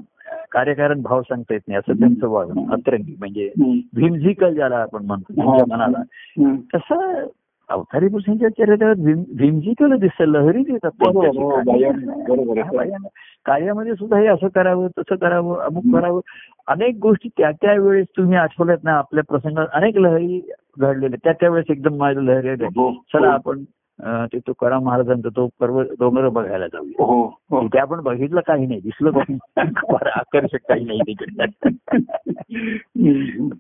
[0.52, 3.16] कार्यकारण भाव सांगता येत नाही असं त्यांचं वागणं अतरंगी.
[3.20, 3.52] म्हणजे.
[3.96, 6.04] व्हिम्झिकल ज्याला आपण म्हणतो त्यांच्या मनाला.
[6.76, 7.26] तसं
[7.70, 10.92] अवतारी पुरुषांच्या चरित्रात व्हिम्झिकल दिसतं लहरी देतात.
[13.46, 16.20] कार्यामध्ये सुद्धा हे असं करावं तसं करावं अमुक करावं.
[16.68, 20.50] अनेक गोष्टी त्या त्या वेळेस तुम्ही आठवल्यात ना आपल्या प्रसंगात अनेक लहरी
[20.80, 22.50] घडलेल्या त्या त्यावेळेस एकदम माझ्या लहरी.
[22.50, 23.34] हो, चला हो.
[23.34, 23.64] आपण
[24.04, 27.04] ते तुकाराम महाराजांचा तो पर्व डोंगर बघायला जाऊया.
[27.04, 29.38] हो तिथे आपण बघितलं काही नाही दिसलं काही
[30.16, 31.46] आकर्षक काही नाही तिकडे.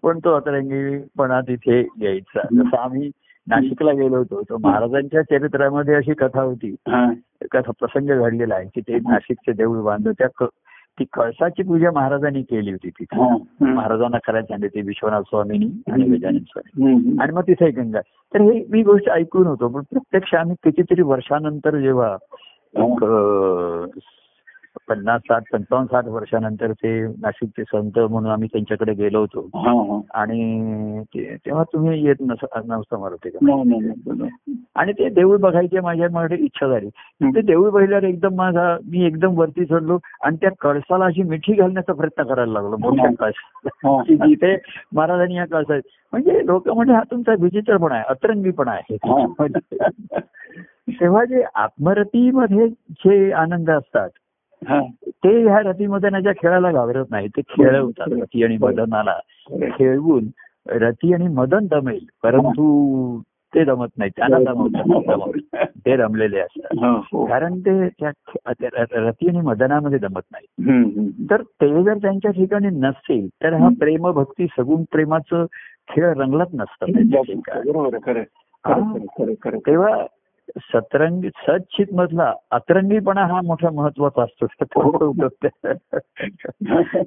[0.04, 3.12] पण तो अतरंगीपणा तिथे यायचा जसं आम्ही
[3.48, 4.42] नाशिकला गेलो होतो.
[4.42, 6.76] तर महाराजांच्या चरित्रामध्ये अशी कथा होती.
[6.88, 7.14] हा.
[7.52, 10.12] कथा प्रसंग घडलेला आहे की ते नाशिकचे देऊळ बांधलं.
[10.12, 10.46] त्या
[11.00, 13.22] ती कळसाची पूजा महाराजांनी केली होती तिथे.
[13.66, 17.18] महाराजांना करायला सांगितले ते विश्वनाथ स्वामींनी आणि गजानन स्वामी.
[17.22, 18.00] आणि मग तिथे गंगा.
[18.34, 22.18] तर हे मी गोष्ट ऐकून होतो पण प्रत्यक्ष आम्ही कितीतरी वर्षानंतर जेव्हा
[24.90, 29.50] पन्नास साठ पंचावन्न साठ वर्षानंतर ते नाशिकचे संत म्हणून आम्ही त्यांच्याकडे गेलो होतो.
[30.14, 33.30] आणि ते- तेव्हा तुम्ही येत नस नव्हतं मला ते.
[34.76, 36.90] आणि ते देऊळ बघायची माझ्या मध्ये इच्छा झाली
[37.26, 41.94] ते देऊळ बघितल्यावर एकदम माझा मी एकदम वरती चढलो आणि त्या कळसाला अशी मिठी घालण्याचा
[41.94, 44.02] प्रयत्न करायला लागलो मोठ्या कळसाला हा.
[44.04, 44.56] की जिथे
[44.94, 45.82] महाराजांनी या कळसात
[46.14, 49.26] म्हणजे लोक म्हणजे हा तुमचा विचित्रपणा आहे अतरंगीपणा आहे हा.
[50.90, 54.10] तेव्हा जे आत्मरतीमध्ये जे आनंद असतात.
[55.08, 59.20] ते ह्या रतीमदनाच्या खेळाला घाबरत नाही ते खेळवतात रती आणि मदनाला
[59.54, 60.28] खेळवून
[60.70, 63.22] रती आणि मदन दमेल परंतु
[63.56, 65.38] ते जमत नाही त्यांना जमवत
[65.86, 66.86] ते रमलेले असतात.
[66.86, 67.26] हो, हो.
[67.26, 68.10] कारण ते त्या
[68.92, 70.46] रती आणि मदनामध्ये जमत नाही.
[71.30, 75.46] तर ते जर त्यांच्या ठिकाणी नसेल तर हा प्रेम भक्ती सगुण प्रेमाचं
[75.90, 76.86] खेळ रंगलत नसतं.
[79.58, 80.06] तेव्हा
[80.58, 84.46] सतरंगी सचित मधला अतरंगीपणा हा मोठा महत्त्वाचा असतो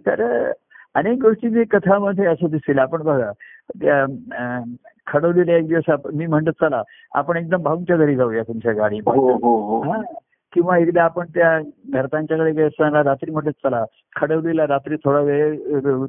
[0.07, 0.53] तर
[0.95, 2.79] अनेक गोष्टी कथामध्ये असं दिसेल.
[2.79, 3.31] आपण बघा
[5.07, 6.83] खडवलेल्या एक दिवस मी म्हणतो चला
[7.15, 9.93] आपण एकदम भाऊंच्या घरी जाऊया तुमच्या गाडी हो हो हो.
[9.93, 10.03] हा.
[10.57, 11.59] किंवा एकदा आपण त्या
[11.93, 13.85] घरच्यांच्याकडे गेलो असताना रात्री म्हटलं चला
[14.17, 15.55] खडवलीला रात्री थोडा वेळ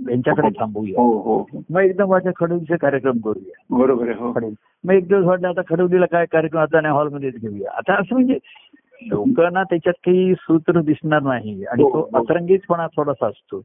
[0.10, 1.12] यांच्याकडे थांबूया हो.
[1.12, 1.62] हो हो.
[1.70, 3.78] मग एकदम वाटलं खडवलीचे कार्यक्रम करूया.
[3.78, 4.34] बरोबर आहे हो.
[4.84, 7.72] मग एक दिवस वाटलं आता खडवलीला काय कार्यक्रम आता नाही हॉलमध्येच घेऊया.
[7.78, 8.38] आता असं म्हणजे
[9.02, 12.10] लोकांना त्याच्यात काही सूत्र दिसणार नाही आणि तो.
[12.14, 13.60] अतरंगीचपणा थोडासा असतो.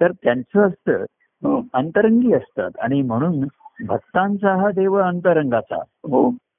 [0.00, 3.44] तर त्यांचं असतं अंतरंगी असतात आणि म्हणून
[3.86, 5.82] भक्तांचा हा देव अंतरंगाचा.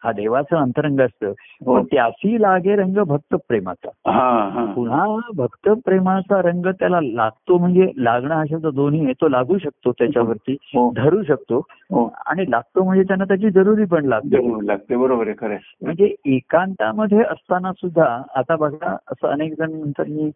[0.03, 1.27] हो हा देवाचं अंतरंग असतं.
[1.65, 1.75] हो.
[1.75, 3.89] पण त्याशी लागे रंग भक्त प्रेमाचा.
[4.11, 4.65] हा हा.
[4.73, 9.91] पुन्हा भक्त प्रेमाचा रंग त्याला लागतो म्हणजे लागणं हा शब्द दोन्ही आहे तो लागू शकतो
[9.91, 10.91] त्याच्यावरती हो.
[10.95, 11.59] धरू शकतो.
[11.91, 12.09] हो.
[12.25, 14.65] आणि लागतो म्हणजे त्यांना त्याची जरुरी पण लागते.
[14.67, 15.57] लागते बरोबर आहे खरं.
[15.81, 20.31] म्हणजे एकांतामध्ये असताना सुद्धा आता बघा असं अनेक जण नंतर मी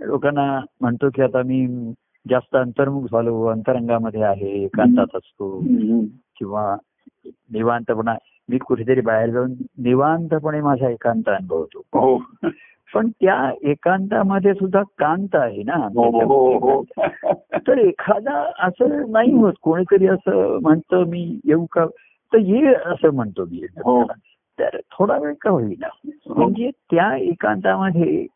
[0.00, 1.66] लोकांना म्हणतो की आता मी
[2.30, 5.60] जास्त अंतर्मुख झालो अंतरंगामध्ये आहे एकांतात असतो.
[6.38, 6.76] किंवा
[7.26, 8.14] निवांतपणा
[8.50, 11.78] मी कुठेतरी बाहेर जाऊन निवांतपणे माझा एकांत अनुभवतो.
[11.78, 12.22] हो.
[12.94, 15.76] पण त्या एकांतामध्ये सुद्धा कांत आहे ना.
[15.76, 16.84] हो हो हो
[17.68, 19.52] तर एखादा असं नाही होत.
[19.62, 21.86] कोणीतरी असं म्हणतं मी येऊ का?
[22.32, 23.66] तर ये असं म्हणतो मी.
[24.58, 26.08] तर थोडा वेळ का होईना?
[26.26, 28.26] म्हणजे त्या एकांतामध्ये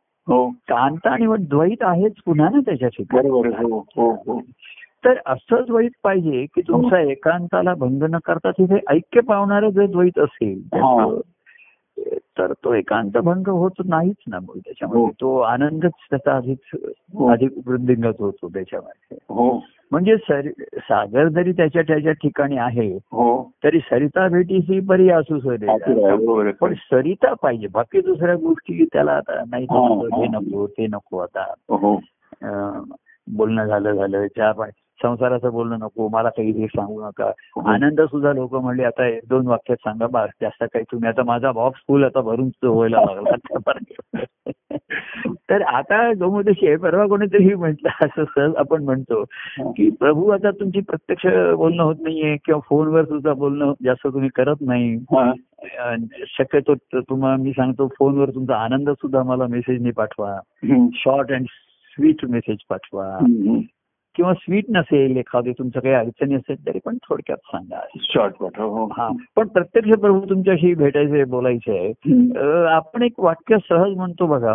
[0.69, 3.31] कांत आणि द्वैत आहेच पुन्हा ना त्याच्या ठिकाणी
[5.07, 9.21] हो हो हो तर असं द्वैत पाहिजे की तुमचा एकांताला भंग न करता तिथे ऐक्य
[9.21, 11.07] पावणारं जर द्वैत असेल हा.
[12.39, 15.11] तर- तो एकांत भंग होत नाहीच ना मग त्याच्यामध्ये हो.
[15.21, 16.77] तो आनंदच त्याचा अधिक
[17.15, 17.31] हो.
[17.31, 19.61] अधिक वृद्धिंगत होतो त्याच्यामध्ये हो
[19.93, 20.17] म्हणजे
[20.79, 26.75] सागर जरी त्याच्या त्याच्या ठिकाणी आहे हो तरी सरिता भेटी ही बरी असू सरे पण.
[26.75, 30.39] सरिता पाहिजे बाकी दुसऱ्या गोष्टी त्याला आता नाही हा, हे हा.
[30.39, 32.01] नको ते नको आता हो
[33.29, 37.69] बोलणं झालं झालं चहा पाणी संसाराचं बोलणं नको मला काही हे सांगू नका हो.
[37.71, 41.53] आनंद सुद्धा लोक म्हणले आता एक दोन वाक्यात सांगा बा जास्त काही तुम्ही आता माझा
[41.53, 43.37] बॉक्स फुल आता भरून व्हायला लागला.
[45.51, 49.25] तर आता गमोदशी परवा कोणीतरी म्हटलं असं सहज आपण म्हणतो
[49.61, 54.57] की प्रभू आता तुमची प्रत्यक्ष बोलणं होत नाहीये किंवा फोनवर सुद्धा बोलणं जास्त तुम्ही करत
[54.61, 55.33] नाही हा.
[56.27, 60.39] शक्यतो तुम्हाला मी सांगतो फोनवर तुमचा आनंद सुद्धा मला मेसेजने पाठवा.
[60.95, 61.47] शॉर्ट अँड
[61.95, 63.19] स्वीट मेसेज पाठवा.
[64.15, 67.81] किंवा स्वीट नसेल एखादी तुमच्या काही अडचणी असेल तरी पण थोडक्यात सांगा.
[68.01, 68.85] शॉर्ट पाठव हो.
[68.87, 71.93] हा पण प्रत्यक्ष प्रभू तुमच्याशी भेटायचे बोलायचे आहे.
[72.67, 74.55] आपण एक वाक्य सहज म्हणतो बघा.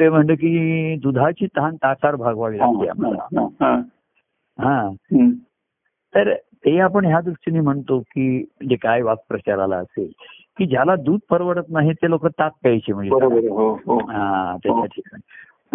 [0.00, 3.40] ते म्हणतं की दुधाची तहान ताकार भागवावी लागते आम्हाला.
[3.40, 3.82] हा, हा.
[4.58, 4.90] हा.
[6.14, 10.10] तर ते आपण ह्या दृष्टीने म्हणतो की म्हणजे काय वाक्प्रचाराला असेल
[10.58, 13.48] की ज्याला दूध परवडत नाही ते लोक ताक प्यायचे म्हणजे.
[13.48, 13.98] हो हो.
[13.98, 15.20] हा त्याच्या ठिकाणी.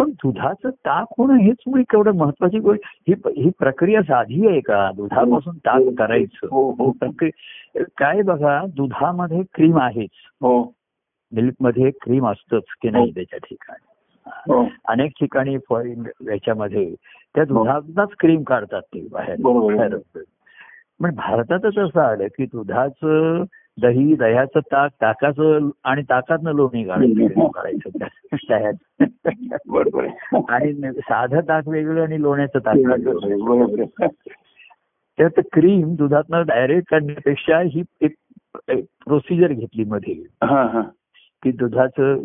[0.02, 2.82] पण दुधाचं ताक होणं हेच मुळी केवढं महत्वाची गोष्ट.
[3.08, 4.90] ही ही प्रक्रिया साधी आहे का?
[4.96, 6.46] दुधापासून ताक करायचं.
[6.50, 6.90] हो हो.
[6.90, 10.10] प्रक्रिया काय बघा दुधामध्ये क्रीम आहेच
[10.40, 10.74] हो.
[11.32, 13.86] मिल्कमध्ये क्रीम असतंच की नाही त्याच्या ठिकाणी?
[14.26, 14.68] हो.
[14.88, 16.94] अनेक ठिकाणी फॉरेन याच्यामध्ये
[17.34, 19.96] त्या दुधातच क्रीम काढतात ते बाहेर.
[21.02, 23.44] पण भारतातच असं आलं की दुधाचं
[23.80, 26.84] दही दह्याचं ताक ताकाचं आणि ताकातनं लोणी.
[29.68, 30.40] बरोबर आहे.
[30.48, 32.76] आणि साधं ताक वेगळं आणि लोण्याचं ताक.
[35.18, 38.14] त्यात क्रीम दुधातनं डायरेक्ट काढण्यापेक्षा ही एक
[39.04, 40.22] प्रोसिजर घेतली मध्ये.
[40.42, 40.82] हा हा.
[41.42, 42.24] की दुधाचं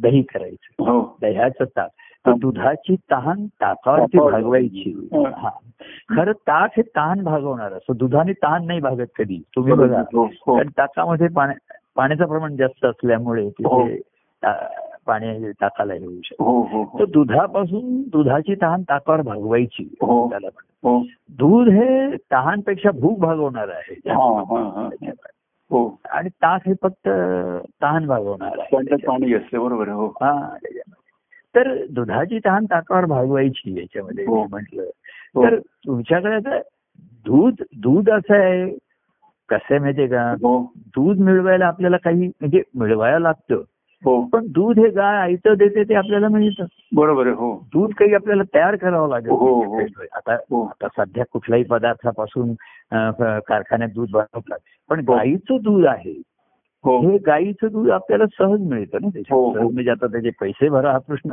[0.00, 0.82] दही करायचं.
[0.82, 1.18] हो.
[1.20, 1.90] दह्याचं ताक.
[2.28, 4.32] दुधाची तहान ताकावरती ताकावर.
[4.32, 5.08] भागवायची.
[5.36, 5.50] हा.
[6.16, 7.92] खरं ताक हे तहान भागवणार असं.
[7.96, 9.42] दुधाने तहान नाही भागत कधी.
[9.56, 10.00] तुम्ही बघा.
[10.00, 10.56] हो हो.
[10.56, 13.50] कारण ताकामध्ये पाण्या- पाण्याचं प्रमाण जास्त असल्यामुळे हो.
[13.50, 14.00] तिथे
[15.06, 16.44] पाणी ताकाला येऊ शकतो.
[16.98, 19.94] तर दुधापासून दुधाची तहान ताकावर भागवायची.
[20.28, 20.48] त्याला
[21.28, 24.00] दूध हे तहानपेक्षा भूक भागवणार आहे.
[26.10, 27.08] आणि ताक हे फक्त
[27.82, 28.76] तहान भागवणार आहे.
[28.96, 29.88] पाणी असते बरोबर.
[29.88, 30.06] हो.
[30.06, 30.56] हा.
[31.56, 34.40] तर दुधाची तहान ताकावर भागवायची याच्यामध्ये हो.
[34.40, 34.82] मी म्हटलं.
[35.34, 35.44] हो.
[35.44, 36.58] तर तुमच्याकडे आता
[37.26, 38.70] दूध दूध असं आहे.
[39.48, 40.30] कसं आहे माहितीये का?
[40.32, 40.72] हो.
[40.76, 43.62] दूध मिळवायला आपल्याला काही म्हणजे मिळवायला लागतं.
[44.04, 44.24] हो.
[44.24, 46.64] पण दूध हे गाय आयतं देते ते आपल्याला मिळतं.
[46.94, 47.56] बरोबर आहे हो.
[47.72, 49.80] दूध काही आपल्याला तयार करावं लागेल हो, हो.
[50.12, 52.52] आता आता सध्या कुठल्याही पदार्थापासून
[53.40, 54.58] कारखान्यात दूध बनवतात.
[54.88, 55.00] पण.
[55.00, 56.22] गाईचं दूध आहे.
[56.84, 57.10] हो.
[57.10, 59.38] हे गाईचं दूध आपल्याला सहज मिळतं ना त्याच्यात.
[59.38, 59.70] हो, हो.
[59.70, 61.30] म्हणजे आता त्याचे पैसे भरा हा प्रश्न.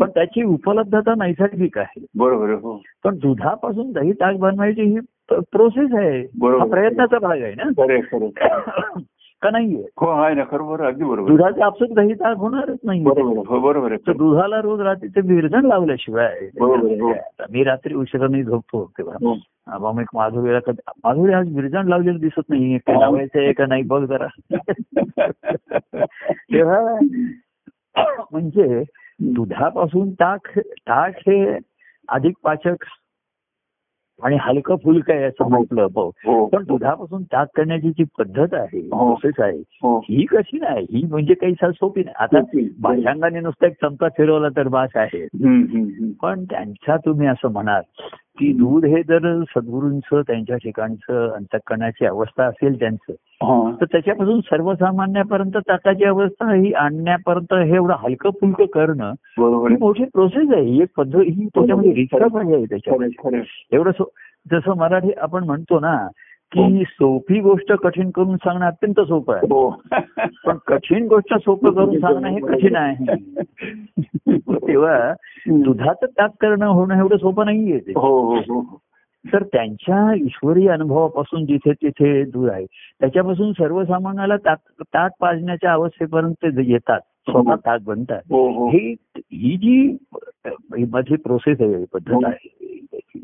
[0.00, 2.04] पण त्याची उपलब्धता नैसर्गिक आहे.
[2.18, 4.98] बरोबर पण दुधापासून दही ताक बनवायची ही
[5.30, 6.20] प्रोसेस आहे.
[6.20, 7.64] हा प्रयत्नाचा भाग आहे ना.
[9.42, 13.96] का नाहीये हो आहे ना अगदी बरोबर दुधाचे आपसूक दही ताक होणारच नाही बरोबर आहे.
[14.06, 16.74] हो दुधाला रोज रात्रीचे विरजण लावल्याशिवाय हो.
[17.50, 19.34] मी रात्री उशिराने झोपतो तेव्हा हो.
[19.80, 23.00] मग मी माधुरीला कधी माधुरी आज विरजण लावलेलं दिसत नाही काय हो.
[23.00, 24.26] लावायचं आहे का नाही बघ जरा
[26.52, 26.98] तेव्हा
[27.96, 28.82] म्हणजे
[29.32, 31.44] दुधापासून ताक ताक हे
[32.08, 32.84] अधिक पाचक
[34.22, 38.78] आणि हलकं फुलकं आहे असं म्हटलं हो हो पण दुधापासून ताक करण्याची जी पद्धत आहे
[38.78, 39.14] हो.
[39.14, 42.40] प्रोसेस आहे हो ही कशी नाही ही म्हणजे काही सा- सोपी नाही आता.
[42.80, 45.26] भाषांगाने नुसतं एक चमचा फिरवला तर बास आहे.
[46.22, 47.82] पण त्यांच्या तुम्ही असं म्हणाल
[48.38, 53.12] की दूध हे जर सद्गुरूंचं त्यांच्या ठिकाणचं अंतकरणाची अवस्था असेल त्यांचं.
[53.80, 59.76] तर त्याच्यापासून सर्वसामान्यापर्यंत ताकाची अवस्था ही आणण्यापर्यंत हे एवढं हलकं फुलकं करणं ही.
[59.80, 63.40] मोठी प्रोसेस आहे ही एक पद्धत ही त्याच्यामध्ये रिसर्च आहे त्याच्यामध्ये.
[63.72, 63.90] एवढं
[64.52, 65.96] जसं मराठी आपण म्हणतो ना
[66.56, 69.46] की सोपी गोष्ट कठीण करून सांगणं अत्यंत सोपं आहे.
[69.46, 69.82] हो.
[70.46, 73.04] पण कठीण गोष्ट सोपं करून सांगणं हे कठीण आहे.
[74.68, 75.12] तेव्हा
[75.46, 77.92] दुधाचं ताक करणं होणं एवढं सोपं नाहीये ते.
[77.96, 78.78] हो हो हो.
[79.32, 82.66] तर त्यांच्या ईश्वरी अनुभवापासून जिथे तिथे दूर आहे.
[83.00, 87.00] त्याच्यापासून सर्वसामान्याला ताक ताक पाजण्याच्या अवस्थेपर्यंत येतात.
[87.30, 88.20] स्वतः ताक बनतात.
[88.30, 88.68] हो हो.
[88.68, 89.96] ही ही जी
[90.46, 92.78] ही माझी प्रोसेस आहे पद्धत आहे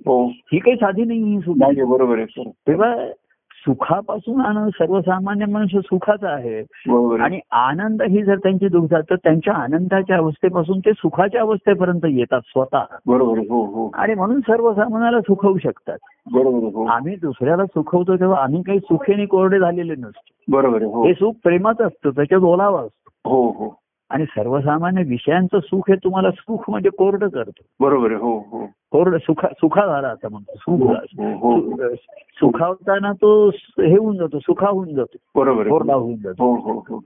[0.06, 0.26] हो.
[0.26, 2.50] ही काही साधी नाही ही बरोबर आहे.
[2.50, 2.96] तेव्हा
[3.60, 6.58] सुखापासून आनंद सर्वसामान्य मनुष्य सुखाचा आहे.
[7.22, 12.78] आणि आनंद ही जर त्यांची दुखतात तर त्यांच्या आनंदाच्या अवस्थेपासून ते सुखाच्या अवस्थेपर्यंत येतात स्वतः.
[13.06, 13.38] बरोबर.
[13.38, 13.90] हो हो.
[13.94, 15.98] आणि म्हणून सर्वसामान्याला सुखवू शकतात.
[16.32, 16.68] बरोबर.
[16.72, 16.86] हो.
[16.86, 20.52] आम्ही दुसऱ्याला सुखवतो तेव्हा आम्ही काही सुखेने कोरडे झालेले नसतो.
[20.52, 20.82] बरोबर.
[20.82, 21.06] हो.
[21.06, 23.30] हे सुख प्रेमाचं असतं त्याच्यात ओलावा असतो.
[23.30, 23.78] हो हो.
[24.10, 28.12] आणि सर्वसामान्य विषयांचं सुख हे तुम्हाला सुख म्हणजे कोरडं करतो बरोबर.
[28.12, 30.86] हो हो कोरड सुखा सुखा झाला असं म्हणतो सुख
[31.20, 31.60] हो, हो.
[31.76, 31.94] सु-
[32.40, 35.94] सुखावताना तो हे होऊन जातो सुखा होऊन जातो बरोबर कोरडा.
[35.94, 37.00] होऊन जातो हो हो हो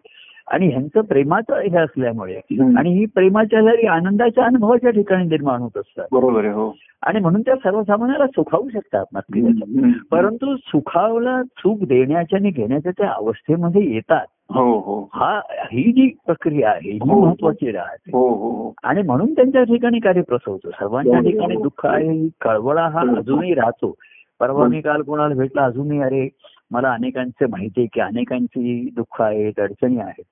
[0.47, 2.35] आणि ह्यांचं प्रेमाचं हे असल्यामुळे.
[2.61, 6.55] आणि ही प्रेमाच्या जरी आनंदाच्या अनुभवाच्या ठिकाणी निर्माण होत असतात बरोबर आहे.
[6.55, 9.05] हो आणि म्हणून त्या सर्वसामान्याला सुखावू शकतात.
[9.17, 9.91] हम्म.
[10.11, 15.09] परंतु सुखावला सुख देण्याच्या आणि घेण्याच्या त्या अवस्थेमध्ये येतात हो हो.
[15.15, 15.41] हा
[15.73, 17.21] ही जी प्रक्रिया आहे ही हो.
[17.27, 18.11] महत्वाची राहते.
[18.13, 18.75] हो हो हो.
[18.85, 20.71] आणि म्हणून त्यांच्या ठिकाणी कार्य प्रसवतो.
[20.71, 21.31] सर्वांच्या हो.
[21.31, 23.17] ठिकाणी दुःख आहे कळवळा हा हो.
[23.17, 23.95] अजूनही राहतो.
[24.41, 26.29] परवा मी काल कोणाला भेटला अजूनही अरे
[26.71, 30.25] मला अनेकांचे माहिती आहे की अनेकांची दुःख आहेत अडचणी आहेत.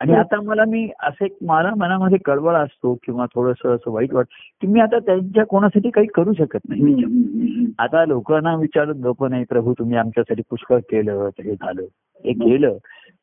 [0.00, 0.14] आणि.
[0.14, 4.66] आता मला मी असं एक मला मनामध्ये कळवळ असतो किंवा थोडस असं वाईट वाटत की
[4.66, 7.64] मी आता त्यांच्या कोणासाठी काही करू शकत नाही.
[7.78, 11.82] आता लोकांना विचारत लोक नाही प्रभू तुम्ही आमच्यासाठी पुष्कळ केलं हे झालं
[12.24, 12.76] हे केलं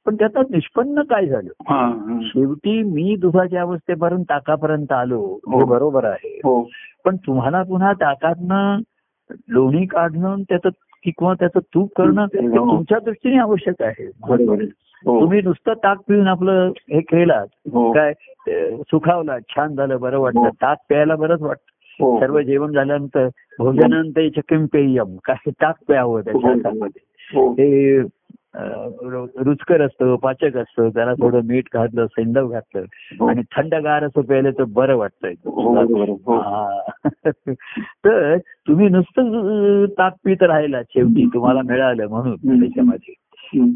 [0.06, 2.20] पण त्याचा निष्पन्न काय झालं.
[2.22, 5.66] शेवटी मी दुधाच्या अवस्थेपर्यंत ताकापर्यंत आलो हे हो.
[5.66, 6.62] बरोबर आहे हो
[7.06, 8.80] पण तुम्हाला पुन्हा ताकातनं
[9.50, 10.70] लोणी काढणं त्याचं
[11.04, 12.48] किंवा त्याचं तूप करणं हे.
[12.48, 14.12] तुमच्या दृष्टीने आवश्यक आहे.
[15.06, 15.22] हो.
[15.22, 17.92] तुम्ही नुसतं ताक पिऊन आपलं हे केलात हो.
[17.92, 18.14] काय
[18.82, 20.50] सुखावला छान झालं बरं वाटतं.
[20.50, 21.72] ताक प्यायला बरंच वाटतं.
[22.20, 23.28] सर्व जेवण झाल्यानंतर
[23.60, 26.52] भोजनानंतर चकिम पेयम काय ताक प्यावं त्याच्या
[27.34, 27.54] हो.
[27.54, 28.00] ते
[28.56, 32.82] रुचकर असतं पाचक असतं त्याला थोडं मीठ घातलं सेंदव घातलं
[33.20, 33.28] हो.
[33.28, 35.76] आणि थंडगार असं प्यायलं तर बरं वाटतंय हो.
[36.16, 36.40] हो.
[38.06, 42.36] तर तुम्ही नुसतं ताक पित राहिला शेवटी तुम्हाला मिळालं म्हणून.
[42.60, 43.14] त्याच्यामध्ये.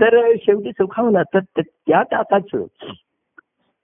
[0.01, 2.63] तर शेवटी सुखावला तर त्या- ताकाचं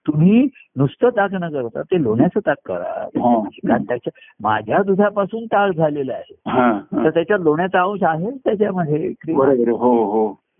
[0.07, 3.07] तुम्ही नुसतं ताक न करता ते लोण्याचं ताक करा.
[3.67, 6.35] कारण त्याच्या माझ्या दुधापासून ताक झालेलं आहे.
[7.03, 9.13] तर त्याच्यात लोण्याचा अंश आहे त्याच्यामध्ये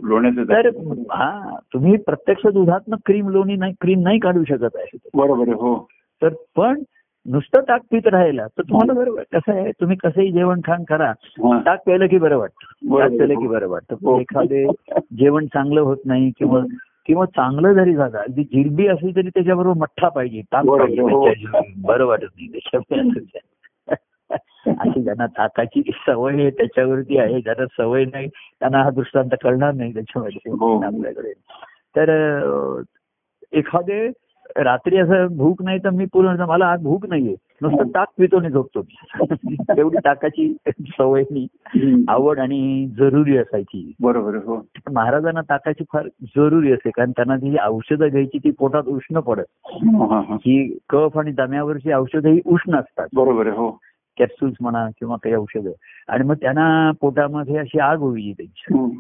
[0.02, 0.40] बरोबर.
[0.40, 1.14] हो हो तर.
[1.14, 5.54] हा तुम्ही प्रत्यक्ष दुधातनं क्रीम लोणी नाही क्रीम नाही काढू शकत आहे बरोबर.
[5.54, 5.88] हो
[6.22, 6.82] तर पण
[7.26, 11.10] नुसतं ताक पित राहिला तर तुम्हाला बरं वाट- कसं आहे तुम्ही कसंही जेवण खाण करा
[11.10, 11.60] हा.
[11.60, 13.02] ताक प्यायलं की बरं वाटतं बरोबर.
[13.02, 14.20] ताक प्यायलं की बरं वाटतं हो.
[14.20, 14.66] एखादे
[15.14, 16.64] जेवण चांगलं होत नाही किंवा
[17.06, 20.86] किंवा चांगलं जरी झालं अगदी जिरबी असली तरी त्याच्याबरोबर मठ्ठा पाहिजे ताक बरोबर.
[20.86, 21.62] पाहिजे हो.
[21.78, 23.30] बरं वाटत नाही त्याच्यामुळे
[24.68, 27.42] अशी ज्यांना ताकाची सवय आहे त्याच्यावरती आहे.
[27.42, 30.52] ज्यांना सवय नाही त्यांना हा दृष्टांत कळणार नाही त्याच्यामध्ये.
[30.52, 30.82] हो.
[30.82, 31.34] आपल्याकडे.
[31.96, 32.82] तर
[33.54, 34.12] एखादे
[34.58, 37.36] रात्री असं भूक नाही तर मी पूर्ण मला आज भूक नाहीये.
[37.62, 38.82] नुसतं ताक पितो आणि झोपतो
[39.52, 41.24] तेवढी ताकाची सवय.
[42.08, 43.94] आवड आणि जरुरी असायची.
[44.02, 44.36] बरोबर.
[44.36, 44.66] हो.
[44.92, 49.44] महाराजांना ताकाची फार जरुरी असे कारण त्यांना जी औषधं घ्यायची ती पोटात उष्ण पडत.
[49.66, 50.34] हा, हा.
[50.34, 50.78] ही.
[50.90, 53.08] कफ आणि दम्यावरची औषधं ही उष्ण असतात.
[53.14, 53.48] बरोबर.
[53.48, 53.78] हो.
[54.22, 55.72] कॅप्सूल्स म्हणा किंवा काही औषधं.
[56.08, 58.92] आणि मग त्यांना पोटामध्ये अशी आग होईल त्यांची.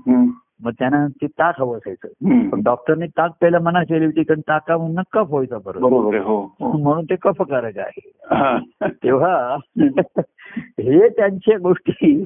[0.64, 2.08] मग त्यांना ते ताक हवं असायचं.
[2.50, 6.18] पण डॉक्टरने ताक प्यायला मना केली होती कारण ताकामधनं कफ व्हायचा बरोबर.
[6.18, 6.78] हो हो.
[6.84, 8.60] म्हणून ते कफकारक आहे हा.
[8.86, 9.58] तेव्हा
[10.58, 12.24] हे त्यांच्या गोष्टी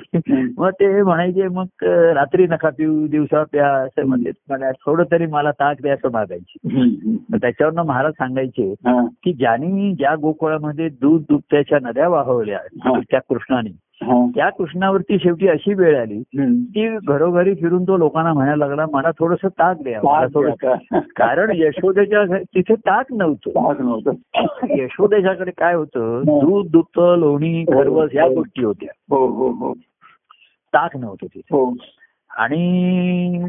[0.58, 5.52] मग ते म्हणायचे मग रात्री नका पिऊ दिवसा प्या असं म्हणले मला थोडं तरी मला
[5.52, 6.58] ताक द्या असं मागायची
[7.42, 8.74] त्याच्यावरनं महाराज सांगायचे.
[9.24, 12.60] की ज्यांनी ज्या गोकुळामध्ये दूध दुभत्याच्या नद्या वाहवल्या.
[13.12, 13.85] त्या कृष्णाने.
[14.04, 16.22] त्या कृष्णावरती शेवटी अशी वेळ आली.
[16.74, 20.00] की घरोघरी फिरून तो लोकांना म्हणायला लागला मला थोडस ताक द्या?
[21.16, 24.12] कारण यशोदेच्या तिथे ताक नव्हतं ताक नव्हतं.
[24.82, 26.40] यशोदेशाकडे काय होतं हो.
[26.42, 29.74] दूध दुप्त लोणी खरवस या गोष्टी होत्या हो हो हो
[30.74, 31.74] ताक नव्हतं तिथे हो
[32.38, 33.44] आणि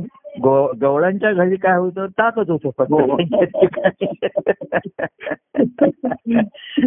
[0.80, 2.06] गवळांच्या घरी काय होतं?
[2.06, 3.16] ताकच होतं हो.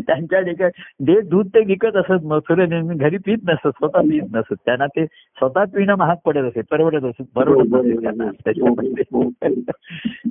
[0.08, 1.06] त्यांच्या ठिकाणी.
[1.06, 4.54] जे दूध ते विकत असत मथुरेने घरी पित नसत स्वतः पित नसत.
[4.66, 9.62] त्यांना ते स्वतः पिणं महाग पडत असे परवडत असत परवडत नसे त्यांना त्याच्यामध्ये.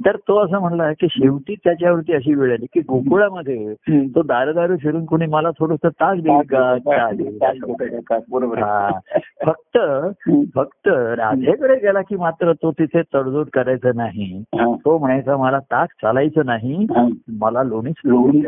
[0.07, 3.75] तर तो असं म्हणला की शेवटी त्याच्यावरती अशी वेळ आली की गोकुळामध्ये
[4.07, 6.77] तो दारोदारो फिरून कोणी मला थोडस ताक देईल का.
[8.65, 8.99] हा.
[9.47, 9.79] फक्त
[10.55, 14.43] फक्त राधेकडे गेला की मात्र तो तिथे तडजोड करायचं नाही.
[14.55, 16.87] तो म्हणायचा मला ताक चालायचं नाही.
[17.29, 18.41] मला लोणीच लोणी.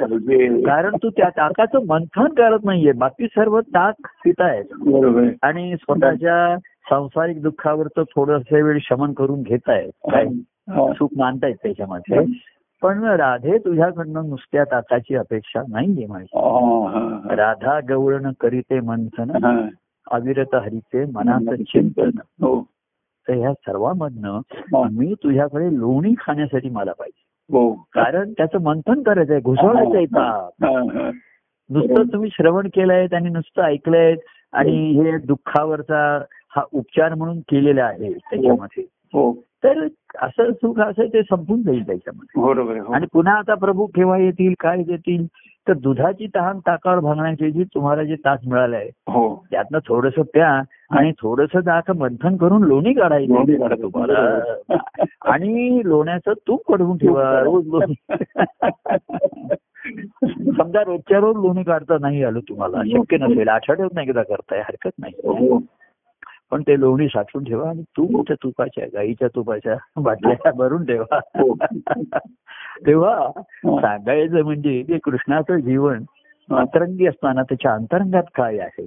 [0.62, 3.94] कारण तू त्या ताकाचं मंथन करत नाहीये बाकी सर्व ताक
[4.24, 5.32] पितायत बरोबर आहे.
[5.42, 9.88] आणि स्वतःच्या सांसारिक दुःखावरचं थोडस वेळ शमन करून काय
[10.70, 10.92] हा.
[10.92, 12.24] सुख मानतायत त्याच्यामध्ये
[12.82, 16.26] पण राधे तुझ्याकडनं नुसत्या ताकाची अपेक्षा नाहीये माझी.
[17.36, 19.66] राधा गवळण करीते मंथन.
[20.10, 22.66] अविरत हरीचे मनाचं चिंतन हो
[23.30, 24.88] तर ह्या सर्वांमधनं हा.
[24.92, 27.24] मी तुझ्याकडे लोणी खाण्यासाठी मला पाहिजे.
[27.52, 27.74] हो.
[27.74, 31.10] कारण त्याचं मंथन करायचंय घुसळायचंय ताक हा, हा.
[31.70, 34.16] नुसतं तुम्ही श्रवण केलंय आणि नुसतं ऐकलंय
[34.52, 35.18] आणि हे.
[35.18, 36.24] दुःखावरचा
[36.56, 38.82] हा उपचार म्हणून केलेला आहे त्याच्यामध्ये.
[39.12, 39.32] हो.
[39.64, 39.86] तर
[40.22, 42.42] असं सुख असं ते संपून जाईल त्याच्यामध्ये.
[42.42, 42.80] बरोबर आहे.
[42.80, 42.92] हो.
[42.92, 45.26] आणि पुन्हा आता प्रभू केव्हा येतील काय येतील
[45.68, 49.44] तर दुधाची तहान ताकावर भागण्याची जी तुम्हाला जे ताक मिळालंय हो.
[49.50, 53.56] त्यातनं थोडस प्या आणि थोडस ताक मंथन करून लोणी काढायची.
[53.82, 54.44] तुम्हाला
[55.24, 57.94] आणि लोण्याचं तूप कडवून ठेवा रोज लोणी
[60.52, 63.48] समजा रोजच्या रोज लोणी काढता नाही आलं तुम्हाला शक्य नसेल.
[63.48, 65.12] आठवड्यात एकदा करताय हरकत नाही.
[65.24, 65.58] हो.
[66.52, 71.54] पण ते लोणी साठवून ठेवा आणि तूप त्या तुपाच्या गाईच्या तुपाच्या बाटल्या भरून ठेवा हो.
[72.86, 73.30] तेव्हा
[73.64, 76.02] सांगायचं म्हणजे ते कृष्णाचं जीवन
[76.48, 78.82] अंतरंगी असताना त्याच्या अंतरंगात काय आहे.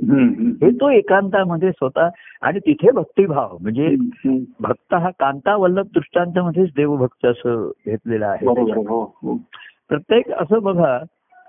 [0.61, 2.09] हे तो एकांतामध्ये स्वतः
[2.41, 3.95] आणि तिथे भक्तिभाव म्हणजे.
[4.59, 8.45] भक्त हा कांता वल्लभ दृष्टांतामध्येच देवभक्त असं घेतलेलं आहे.
[8.45, 9.35] हो हो
[9.89, 10.97] प्रत्येक असं बघा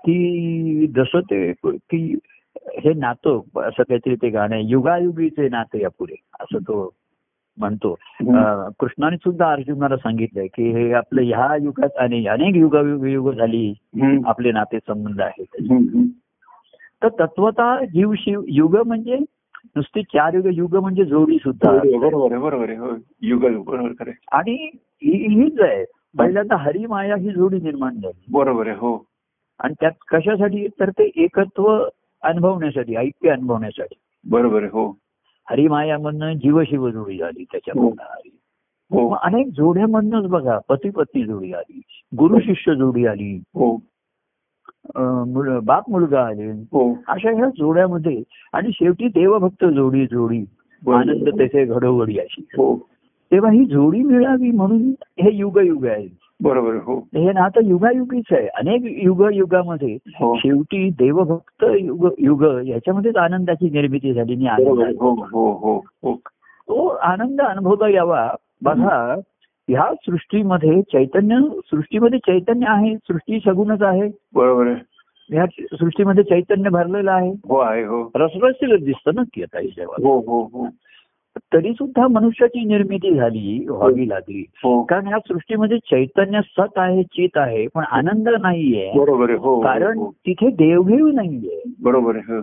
[0.03, 2.17] की जसं ते की
[2.83, 6.93] हे नातं असं काहीतरी ते गाणं युगायुगीचे नाते या पुढे असं तो
[7.57, 7.93] म्हणतो.
[8.79, 13.73] कृष्णाने सुद्धा अर्जुनाला सांगितलंय की हे आपलं ह्या युगात आणि अनेक युगायुग युग झाली.
[14.25, 15.61] आपले नाते संबंध आहेत.
[17.03, 19.17] तर तत्वता जीव शिव युग म्हणजे
[19.75, 21.71] नुसती चार युग युग म्हणजे जोडी सुद्धा.
[21.99, 22.89] बरोबर हो
[23.21, 24.11] युग बरोबर.
[24.31, 24.69] आणि
[25.03, 25.83] हीच आहे.
[26.17, 28.25] पहिल्यांदा हरी माया ही जोडी निर्माण झाली.
[28.31, 29.05] बरोबर आहे हो.
[29.59, 30.67] आणि त्यात कशासाठी?
[30.79, 31.83] तर ते एकत्व
[32.25, 33.95] अनुभवण्यासाठी ऐक्य अनुभवण्यासाठी.
[34.29, 34.97] बरोबर हो.
[35.49, 38.39] हरिमायामधनं जीवशिव जोडी झाली त्याच्यामधनं हरी.
[38.91, 39.09] हो.
[39.09, 41.81] मग अनेक जोड्यामधनच बघा पती पत्नी जोडी आली
[42.17, 43.75] गुरु शिष्य जोडी आली हो.
[45.63, 46.51] बाप मुलगा आले.
[46.51, 46.97] हो.
[47.07, 48.23] अशा ह्या जोड्यामध्ये
[48.53, 50.43] आणि शेवटी देवभक्त जोडी जोडी.
[50.87, 52.45] आनंद तेथे घडोघडी अशी.
[52.57, 52.75] हो.
[53.31, 56.07] तेव्हा ही जोडी मिळावी म्हणून हे युग युग आहे.
[56.43, 56.99] बरोबर हो.
[56.99, 58.47] हे नातं युगायुगीच आहे.
[58.47, 60.35] अनेक युग युगामध्ये हो.
[60.37, 64.47] शेवटी देवभक्त युग युग याच्यामध्येच आनंदाची निर्मिती झाली
[65.33, 66.21] हो हो
[66.69, 68.29] तो आनंद अनुभवता यावा.
[68.61, 69.15] बघा
[69.67, 74.11] ह्या सृष्टीमध्ये चैतन्य सृष्टीमध्ये चैतन्य आहे सृष्टी सगुणच आहे.
[74.35, 74.67] बरोबर
[75.29, 77.31] ह्या सृष्टीमध्ये चैतन्य भरलेलं आहे.
[77.31, 78.11] हो आहे हो.
[78.15, 79.11] रसरशील दिसतं
[79.41, 80.67] आता हो हो हो.
[81.37, 84.43] तरी सुद्धा मनुष्याची निर्मिती झाली व्हावी लागली.
[84.63, 84.83] हो.
[84.83, 88.91] कारण ह्या सृष्टीमध्ये चैतन्य सत आहे चित आहे पण आनंद नाहीये.
[88.95, 90.11] बरोबर हो कारण हो.
[90.11, 91.61] तिथे देवघेव नाहीये.
[91.81, 92.41] बरोबर हो.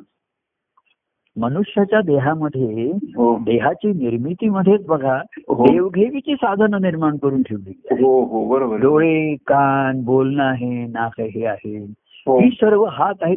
[1.36, 3.38] मनुष्याच्या देहामध्ये हो.
[3.38, 5.66] देहाची निर्मितीमध्येच बघा हो.
[5.66, 7.80] देवघेवीची साधनं निर्माण करून ठेवली.
[7.90, 8.76] हो हो बरोबर.
[8.76, 11.84] डोळे कान बोलणं आहे नाक हे आहे.
[12.26, 12.40] हो.
[12.40, 13.36] ही सर्व हात आहेत.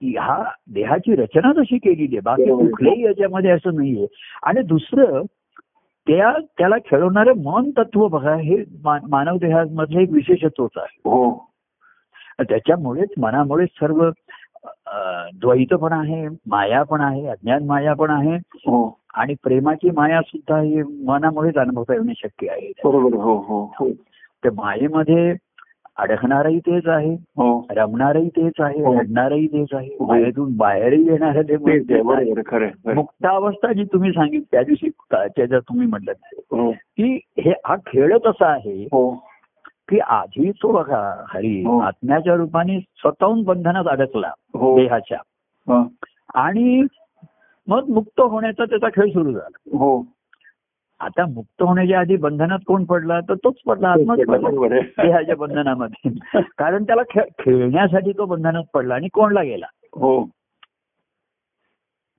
[0.00, 2.44] ह्या देहाची रचना तशी केलेली आहे बाकी.
[2.44, 4.06] कुठल्याही याच्यामध्ये असं नाहीये.
[4.42, 5.22] आणि दुसरं
[6.06, 11.00] त्या त्याला खेळवणारं मन तत्व बघा हे मानव देहामधलं एक विशेषत्वच आहे.
[11.04, 11.50] हो.
[12.40, 14.10] त्याच्यामुळेच मनामुळेच सर्व
[15.34, 18.36] द्वैत पण आहे माया पण आहे अज्ञान माया पण आहे.
[18.36, 18.98] हो.
[19.14, 22.72] आणि प्रेमाची माया सुद्धा ही मनामुळेच अनुभवता येणे शक्य आहे.
[22.84, 23.16] बरोबर.
[23.16, 23.88] हो
[24.42, 25.34] त्या मायेमध्ये
[25.98, 27.14] अडकणारही तेच आहे.
[27.14, 27.66] हो.
[27.70, 28.84] रमणारही तेच आहे.
[28.84, 29.00] हो.
[29.00, 29.96] रडणारही तेच आहे.
[30.00, 30.06] हो.
[30.06, 31.56] मायेतून बाहेरही येणारं ते.
[32.94, 36.12] मुक्तावस्था जी तुम्ही सांगितली त्या दिवशी त्याच्या तुम्ही म्हटलं
[36.70, 39.10] की हे हा खेळच असा आहे हो.
[39.88, 41.64] की आधी तो बघा हरी.
[41.82, 44.30] आत्म्याच्या रूपाने स्वतःहून बंधनात अडकला
[44.76, 45.18] देहाच्या.
[46.34, 46.82] आणि
[47.68, 49.78] मग मुक्त होण्याचा त्याचा खेळ सुरू झाला.
[49.78, 50.04] हो.
[51.00, 54.78] आता मुक्त होण्याच्या आधी बंधनात कोण पडला तर तोच पडला आत्माच पडला.
[55.02, 56.10] देहाच्या बंधनामध्ये.
[56.58, 57.02] कारण त्याला
[57.38, 59.66] खेळण्यासाठी तो बंधनात पडला आणि कोणला गेला?
[59.92, 60.28] हो.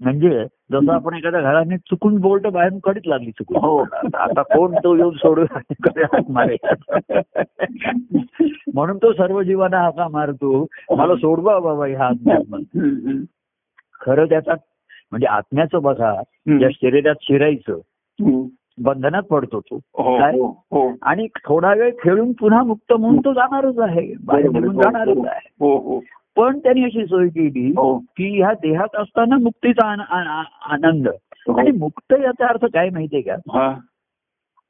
[0.01, 3.57] म्हणजे जसं आपण एखाद्या घराने चुकून बोल्ट बाहेर कडीत लागली चुकून.
[3.57, 3.85] हो.
[4.13, 6.67] आता कोण तो येऊन सोडून हात मारेल?
[8.73, 10.65] म्हणून तो सर्व जीवांना हाका मारतो.
[10.97, 13.23] मला सोडवा बाबा ह्या आत्म्यात हम्म.
[14.01, 14.53] खरं त्याचा
[15.11, 16.13] म्हणजे आत्म्याचं बघा
[16.59, 17.79] ज्या शरीरात शिरायचं.
[18.83, 19.75] बंधनात पडतो तो.
[19.75, 20.31] हो काय?
[20.31, 20.91] हो हो.
[21.01, 24.13] आणि थोडा वेळ खेळून पुन्हा मुक्त म्हणून तो जाणारच आहे.
[24.25, 25.25] बाहेर निघून हो, जाणारच हो.
[25.25, 25.49] आहे.
[25.59, 25.99] हो हो.
[26.35, 27.97] पण त्यांनी अशी सोय केली हो.
[27.97, 29.87] की ह्या देहात असताना मुक्तीचा
[30.61, 31.07] आनंद.
[31.57, 33.35] आणि मुक्त याचा अर्थ काय माहितीये का?
[33.59, 33.79] हा.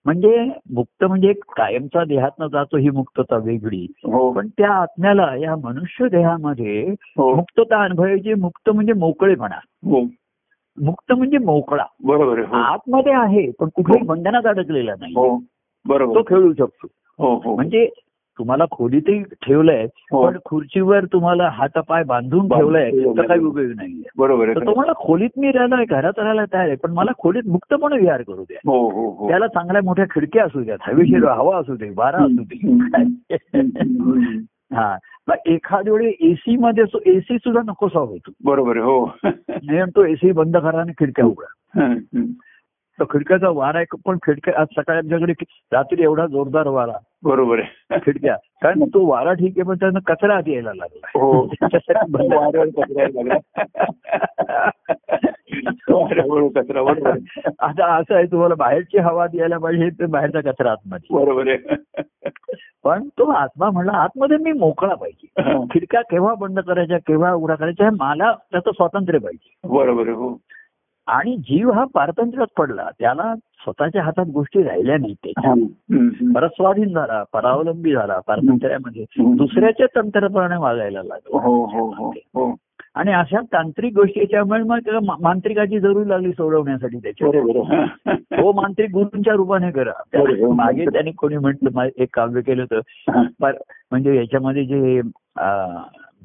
[0.06, 3.88] म्हणजे मुक्त म्हणजे कायमचा देहातनं जातो ही मुक्तता वेगळी.
[3.98, 4.34] हो.
[4.34, 7.36] पण त्या आत्म्याला या मनुष्य देहामध्ये हो.
[7.36, 9.56] मुक्तता अनुभवायची मुक्त म्हणजे मोकळेपणा.
[9.66, 10.02] हो.
[10.84, 11.86] मुक्त म्हणजे मोकळा.
[12.04, 12.56] बरोबर हो.
[12.56, 15.14] आतमध्ये आहे पण कुठल्याही बंधनात अडकलेला नाही.
[15.16, 15.40] हो
[15.88, 16.16] बरोबर.
[16.16, 16.88] तो खेळू शकतो.
[17.20, 17.56] हो हो.
[17.56, 17.90] म्हणजे
[18.40, 20.26] तुम्हाला खोलीतही ठेवलंय हो.
[20.26, 24.04] पण खुर्चीवर तुम्हाला हातापाय बांधून ठेवलंय तर काही उपयोग नाहीये.
[24.18, 27.48] बरोबर तर आहे तो मला खोलीत मी राहिलोय घरात राहायला तयार आहे पण मला खोलीत
[27.48, 28.58] मुक्तपणे विहार करू द्या.
[28.66, 29.28] हो हो हो.
[29.28, 32.86] त्याला चांगल्या मोठ्या खिडक्या असू द्यात हवेशीर हवा असू दे वारा असू दे.
[34.76, 34.98] हा.
[35.28, 38.32] मग एखाद्या वेळी एसी मध्ये एसी सुद्धा नकोसा होतो.
[38.46, 39.18] बरोबर हो.
[39.24, 41.80] नाही तो एसी बंद करा आणि खिडक्या उघडा.
[43.00, 45.34] तर खिडक्याचा वारा आहे पण खिडक्या आज सकाळी आमच्याकडे
[45.72, 46.92] रात्री एवढा जोरदार वारा.
[47.24, 48.00] बरोबर आहे.
[48.00, 48.36] खिडक्या.
[48.36, 51.08] कारण तो वारा ठीक आहे पण त्यानं कचरा आधी यायला लागला.
[51.20, 51.50] हो.
[57.60, 61.16] आता असं आहे तुम्हाला बाहेरची हवा द्यायला पाहिजे तर बाहेरचा कचरा आतमध्ये.
[61.16, 61.76] बरोबर आहे.
[62.86, 65.42] पण तो आत्मा म्हणला आतमध्ये मी मोकळा पाहिजे.
[65.72, 69.78] खिडक्या केव्हा बंद करायच्या केव्हा उघडा करायच्या हे मला त्याचं स्वातंत्र्य पाहिजे.
[69.78, 70.38] बरोबर हो.
[71.08, 72.90] आणि जीव हा पारतंत्र्यात पडला.
[73.00, 75.52] त्याला स्वतःच्या हातात गोष्टी राहिल्या नाही त्याच्या.
[75.52, 76.34] हम्म.
[76.34, 79.06] परस्वाधीन झाला परावलंबी झाला पारतंत्र्यामध्ये.
[79.36, 81.38] दुसऱ्याच्या तंत्रप्रमाणे वागायला लागला.
[81.38, 82.56] हो हो.
[82.96, 84.80] आणि अशा तांत्रिक गोष्टी याच्यामुळे मग
[85.20, 87.28] मांत्रिकाची जरूर लागली सोडवण्यासाठी त्याच्या.
[88.22, 89.92] तो मांत्रिक गुरूंच्या रूपाने करा.
[90.54, 93.12] मागे त्यांनी कोणी म्हटलं एक काव्य केलं होतं.
[93.12, 93.52] हा.
[93.92, 95.02] म्हणजे याच्यामध्ये जे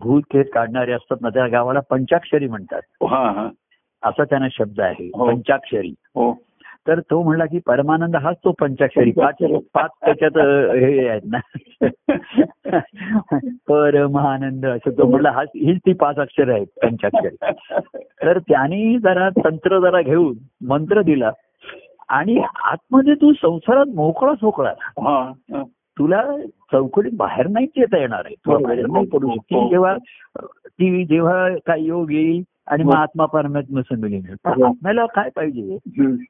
[0.00, 2.80] भूत खेत काढणारे असतात ना त्या गावाला पंचाक्षरी म्हणतात.
[3.02, 3.48] हा हा.
[4.02, 5.10] असा त्यांना शब्द आहे.
[5.14, 5.26] हो.
[5.26, 5.94] पंचाक्षरी.
[6.14, 6.32] हो.
[6.88, 9.10] तर तो म्हणला की परमानंद हाच तो पंचाक्षरी.
[9.10, 9.34] पाच
[9.74, 10.38] पाच त्याच्यात
[10.74, 11.38] हे आहेत ना.
[13.68, 17.52] परमानंद असं तो म्हणला हा हीच ती पाच अक्षर आहेत पंचाक्षरी.
[18.24, 20.34] तर त्यांनी जरा तंत्र जरा घेऊन
[20.66, 21.30] मंत्र दिला
[22.08, 24.72] आणि आतमध्ये तू संसारात मोकळा सोकळा.
[24.80, 25.62] हा हा.
[25.98, 26.22] तुला
[26.72, 28.34] चौकडी बाहेर नाहीच येता येणार आहे.
[28.34, 28.58] तुला.
[28.58, 29.56] बाहेर नाही पडू हो, शकते.
[29.56, 29.68] हो.
[29.68, 29.96] जेव्हा
[30.66, 32.94] ती जेव्हा काय योग येईल आणि मग?
[32.94, 33.02] हो.
[33.02, 34.64] आत्मा परमात्मा हो.
[34.64, 35.78] आत्म्याला काय पाहिजे.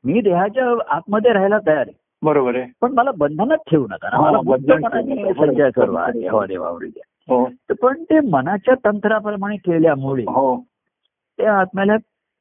[0.04, 1.92] मी देहाच्या आतमध्ये राहायला तयार आहे.
[2.22, 2.66] बरोबर आहे.
[2.80, 4.08] पण मला बंधनात ठेवू नका.
[4.12, 5.70] हा, मला.
[5.70, 7.34] करवा देवा देवावरी द्या.
[7.34, 7.50] हो.
[7.82, 10.64] पण ते मनाच्या तंत्राप्रमाणे केल्यामुळे हो.
[11.38, 11.96] त्या आत्म्याला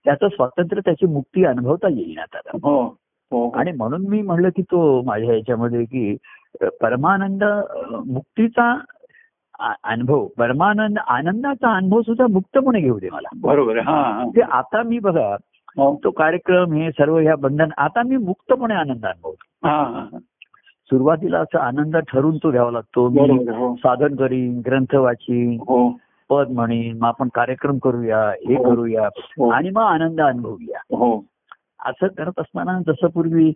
[0.06, 2.38] त्याचं स्वातंत्र्य त्याची मुक्ती अनुभवता येईल आता.
[2.54, 2.84] हो.
[3.32, 3.50] हो.
[3.50, 6.18] आणि म्हणून मी म्हणलं की तो माझ्या याच्यामध्ये की
[6.62, 7.44] परमानंद
[8.06, 8.80] मुक्तीचा
[9.84, 10.28] अनुभव.
[10.38, 13.28] परमानंद आनंदाचा अनुभव सुद्धा मुक्तपणे घेऊ दे मला.
[13.42, 13.80] बरोबर
[14.36, 15.36] ते आता मी बघा
[15.78, 16.00] हो.
[16.04, 20.18] तो कार्यक्रम हे सर्व ह्या बंधन आता मी मुक्तपणे आनंद अनुभवतो.
[20.86, 23.10] सुरुवातीला असं आनंद ठरून तो घ्यावा लागतो.
[23.10, 23.76] मी हो.
[23.76, 25.90] साधन करीन ग्रंथ वाचीन हो.
[26.30, 28.56] पद म्हणीन मग आपण कार्यक्रम करूया हे.
[28.56, 29.06] करूया.
[29.56, 30.80] आणि मग आनंद अनुभवूया.
[30.98, 31.26] हो.
[31.86, 33.54] असं करत असताना जसं पूर्वी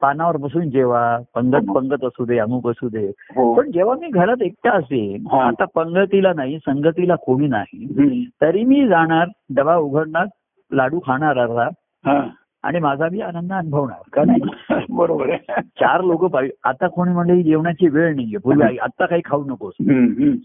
[0.00, 1.74] पानावर बसून जेवा पंगत हो.
[1.74, 3.06] पंगत असू दे अमुक असू दे.
[3.06, 3.54] हो.
[3.54, 5.42] पण जेव्हा मी घरात एकटा असेन हा.
[5.46, 8.24] आता पंगतीला नाही संगतीला कोणी नाही.
[8.40, 10.26] तरी मी जाणार डबा उघडणार
[10.70, 11.68] लाडू खाणार अर्धा
[12.04, 12.20] हा.
[12.62, 14.02] आणि माझा बी आनंद अनुभवणार.
[14.12, 14.40] का नाही?
[14.90, 15.62] बरोबर आहे.
[15.62, 19.74] चार लोक पाहिजे आता कोणी म्हणले जेवणाची वेळ नाहीये पूर्वी आता काही खाऊ नकोस.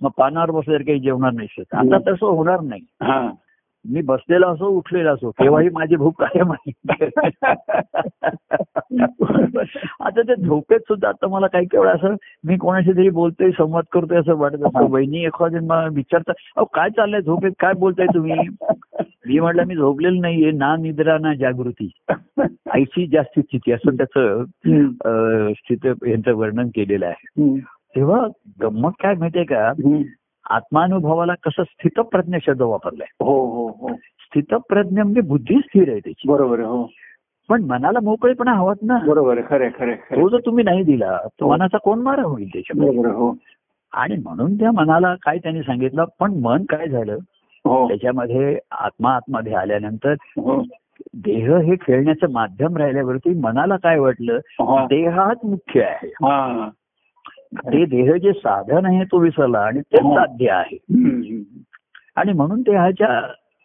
[0.01, 2.81] मग पानावर बसल्यावर काही जेवणार नाही आता तसं होणार नाही.
[3.87, 6.71] मी बसलेला असो उठलेला असो केव्हाही माझी भूक कायम आहे.
[9.99, 14.17] आता ते झोपेत सुद्धा आता मला काही केवळ असं मी कोणाशी तरी बोलतोय संवाद करतोय
[14.17, 14.55] असं वाटत.
[14.55, 14.87] असतं.
[14.89, 18.35] वहिनी एखादी मला विचारतात अहो काय चाललंय झोपेत काय बोलताय तुम्ही?
[19.27, 21.89] मी म्हटलं मी झोपलेलं नाहीये ना निद्रा ना जागृती.
[22.41, 24.43] आईची जास्त स्थिती असं त्याचं
[25.53, 27.59] स्थित यांचं वर्णन केलेलं आहे.
[27.95, 28.27] तेव्हा
[28.61, 29.71] गंमत काय माहितीये का.
[30.49, 33.07] आत्मानुभवाला कसं स्थितप्रज्ञ शब्द वापरलाय?
[33.19, 33.95] हो हो हो.
[33.95, 36.27] स्थितप्रज्ञ म्हणजे बुद्धी स्थिर आहे त्याची.
[36.27, 36.89] बरोबर हो.
[37.49, 38.97] पण मनाला मोकळेपणा हवात ना.
[39.07, 41.51] बरोबर खरे खरे तो जर तुम्ही नाही दिला तर हो.
[41.51, 42.99] मनाचा कोण मारा होईल त्याच्यामध्ये?
[42.99, 43.35] हो.
[43.93, 47.17] आणि म्हणून त्या मनाला काय त्यांनी सांगितलं पण मन काय झालं?
[47.65, 47.87] हो.
[47.87, 50.63] त्याच्यामध्ये आत्मा आतमध्ये आल्यानंतर हो.
[51.13, 54.39] देह हे खेळण्याचं माध्यम राहिल्यावरती मनाला काय वाटलं.
[54.61, 56.11] देहाच मुख्य आहे.
[57.51, 60.15] ते देह जे साधन आहे तो विसरला आणि ते हो.
[60.15, 60.77] साध्य आहे.
[62.15, 63.19] आणि म्हणून देहाच्या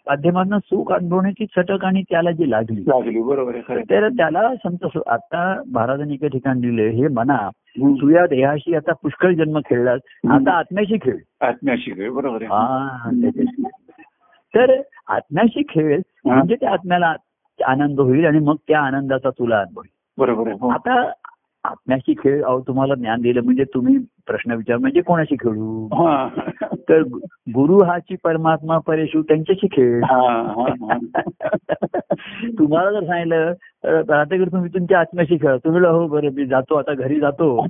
[0.07, 3.59] माध्यमातून सुख अनुभवण्याची चटक आणि त्याला जी लागली लागली बरोबर
[3.91, 7.95] तर त्याला संत आता महाराजांनी एका ठिकाणी दिले हे मना हम्म.
[7.95, 13.11] तू या देहाशी आता पुष्कळ जन्म खेळलास आता आत्म्याशी खेळ आत्म्याशी खेळ बरोबर हा.
[14.55, 17.15] तर आत्म्याशी खेळ म्हणजे त्या आत्म्याला
[17.59, 19.83] आनंद होईल आणि मग त्या आनंदाचा तुला अनुभव.
[20.19, 20.69] बरोबर हो.
[20.69, 21.03] आता
[21.65, 25.87] आत्म्याशी खेळ अहो तुम्हाला ज्ञान दिलं म्हणजे तुम्ही प्रश्न विचार म्हणजे कोणाशी खेळू?
[25.87, 26.29] हा.
[26.89, 27.03] तर
[27.55, 30.03] गुरु हाची परमात्मा परेशू त्यांच्याशी खेळ.
[30.05, 30.99] हा, हा, हा.
[32.59, 33.53] तुम्हाला जर सांगितलं
[34.35, 35.57] इकडे तुम्ही तुमच्या आत्म्याशी खेळ.
[35.57, 37.67] तुम्ही हो बरं मी जातो आता घरी जातो.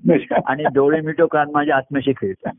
[0.46, 2.50] आणि डोळे मिटो कान माझ्या आत्म्याशी खेळचा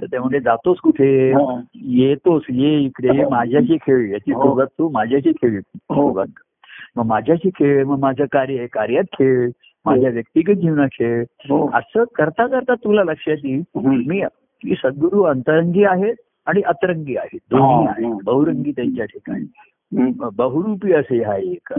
[0.00, 1.32] तर ते म्हणजे जातोस कुठे?
[1.32, 1.60] हा.
[1.74, 4.12] येतोस ये इकडे माझ्याशी खेळ.
[4.12, 4.64] याची हो.
[4.64, 5.60] तू माझ्याशी खेळ.
[5.74, 6.24] हो.
[6.96, 9.50] मग माझ्याशी खेळ मग माझं कार्य कार्यात खेळ.
[9.86, 11.70] माझ्या व्यक्तिगत जीवनात खेळ हो.
[11.74, 13.62] असं करता करता तुला लक्षात येईल.
[14.06, 14.20] मी
[14.62, 16.14] की सद्गुरू अंतरंगी आहेत
[16.46, 18.06] आणि अतरंगी आहेत दोन्ही हा, आहेत.
[18.06, 18.18] हा.
[18.24, 19.44] बहुरंगी त्यांच्या ठिकाणी.
[20.36, 21.72] बहुरूपी असे हा एक.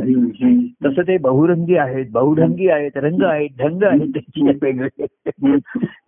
[0.85, 5.05] तसं ते बहुरंगी आहेत बहुढंगी आहेत रंग आहेत ढंग आहेत त्यांची वेगळे.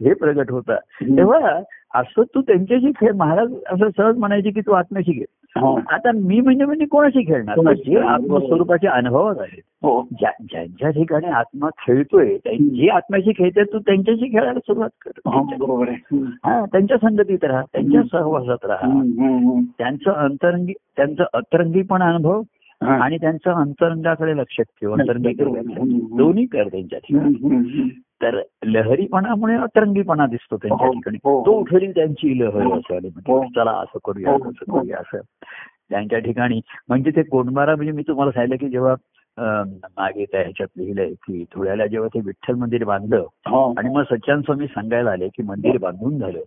[0.05, 1.59] हे प्रगट होतात तेव्हा
[1.95, 5.25] असं तू त्यांच्याशी खेळ महाराज असं सहज म्हणायचे की तू आत्म्याशी खेळ
[5.55, 5.75] हा.
[5.89, 7.97] आता मी म्हणजे म्हणजे कोणाशी खेळणार जे?
[7.99, 14.31] आत्मस्वरूपाचे अनुभवच आहेत हो ज्या ज्यांच्या ठिकाणी आत्मा खेळतोय त्यां- जे आत्म्याशी खेळते तू त्यांच्याशी
[14.31, 16.23] खेळायला सुरुवात कर हो.
[16.45, 19.01] हा त्यांच्या संगतीत राहा त्यांच्या सहवासात राहा.
[19.77, 22.41] त्यांचं अंतरंगी त्यांचं अतरंगी पण अनुभव
[22.81, 22.95] हा.
[22.95, 24.93] आणि त्यांचं अंतरंगाकडे लक्ष ठेव.
[24.93, 26.17] हम्म.
[26.17, 27.89] दोन्ही कर त्यांच्या ठिकाणी.
[28.21, 31.45] तर लहरीपणामुळे अतरंगीपणा दिसतो त्यांच्या हो, ठिकाणी हो.
[31.45, 32.77] तो उठली त्यांची लहर हो.
[32.77, 33.09] असं आली.
[33.09, 34.49] म्हणजे चला असं करूया असं.
[34.49, 35.17] करूया असं
[35.89, 38.95] त्यांच्या ठिकाणी म्हणजे ते कोंडमारा म्हणजे मी तुम्हाला सांगितलं की जेव्हा
[39.97, 43.25] मागे त्या ह्याच्यात लिहिलंय की धुळ्याला जेव्हा ते विठ्ठल मंदिर बांधलं.
[43.77, 46.39] आणि मग सच्चान स्वामी सांगायला आले की मंदिर बांधून झालं.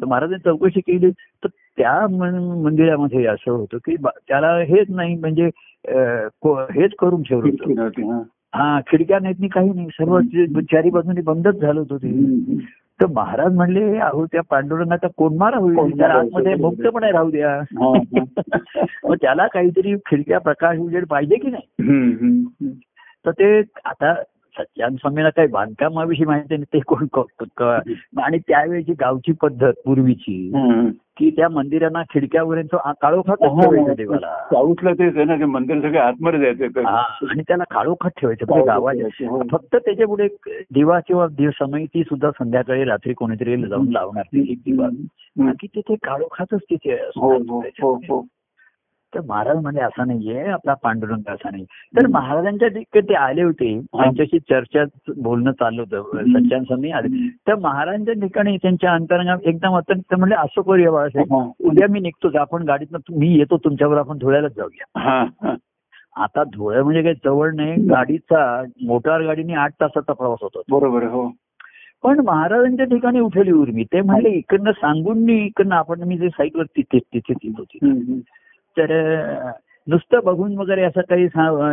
[0.00, 5.50] तर महाराजांनी चौकशी केली तर त्या मंदिरामध्ये असं होतं की त्याला हेच नाही म्हणजे
[6.74, 8.22] हेच करून ठेवलं
[8.56, 8.80] हा.
[8.80, 10.20] खिडक्या नाहीत नाही काही नाही सर्व
[10.60, 12.10] चारी बाजूनी बंदच झालं होतं ते.
[13.00, 16.20] तर महाराज म्हणले अहो त्या पांडुरंगाचा कोणमारा होईल कोंडमारा त्याला.
[16.20, 17.60] आतमध्ये मुक्तपणे राहू द्या.
[19.04, 21.66] मग त्याला काहीतरी खिडक्या प्रकाश उजेड पाहिजे की नाही.
[23.26, 24.14] तर ते आता
[24.58, 27.06] सच्चान स्वामीला काही बांधकामाविषयी माहिती नाही ते कोण
[28.20, 30.50] आणि त्यावेळेची गावची पद्धत पूर्वीची.
[31.16, 34.36] की त्या मंदिरांना खिडक्यावरून तो काळोखात हो, ठेवायचं देवाला.
[34.36, 37.00] साऊथला तेच आहे ना ते मंदिर सगळे आतमध्ये जायचं हा,
[37.30, 39.42] आणि त्याला काळोखात ठेवायचं म्हणजे गावाच्या हो.
[39.50, 44.24] फक्त त्याच्या पुढे एक दिवा किंवा दिव समय ती सुद्धा संध्याकाळी रात्री कोणीतरी जाऊन लावणार
[44.24, 44.88] ती एक दिवा.
[45.36, 46.96] बाकी तिथे काळोखातच तिथे
[49.16, 51.64] तर महाराज म्हणजे असा नाहीये आपला पांडुरंग असा नाही
[51.96, 52.68] तर महाराजांच्या
[53.00, 54.84] ते आले होते त्यांच्याशी चर्चा
[55.16, 57.28] बोलणं चाललं होतं सच्चान स्वामी आले.
[57.28, 61.50] तर महाराजांच्या ठिकाणी त्यांच्या अंतरंगात एकदम अत्यंत म्हणले असं करूया बाळासाहेब.
[61.60, 65.54] उद्या मी निघतोच आपण गाडीतनं मी येतो तुमच्यावर आपण धुळ्यालाच जाऊया.
[66.16, 70.62] आता धुळे म्हणजे काही जवळ नाही गाडीचा मोटार गाडीने आठ तासाचा प्रवास होतो.
[70.70, 71.32] बरोबर हो.
[72.02, 73.84] पण महाराजांच्या ठिकाणी उठली उर्मी.
[73.84, 77.78] ते म्हणले इकडनं सांगून मी इकडनं आपण मी जे साईटवर तिथे तिथे येत होती.
[78.78, 79.50] तर
[79.86, 81.24] नुसतं बघून वगैरे असं काही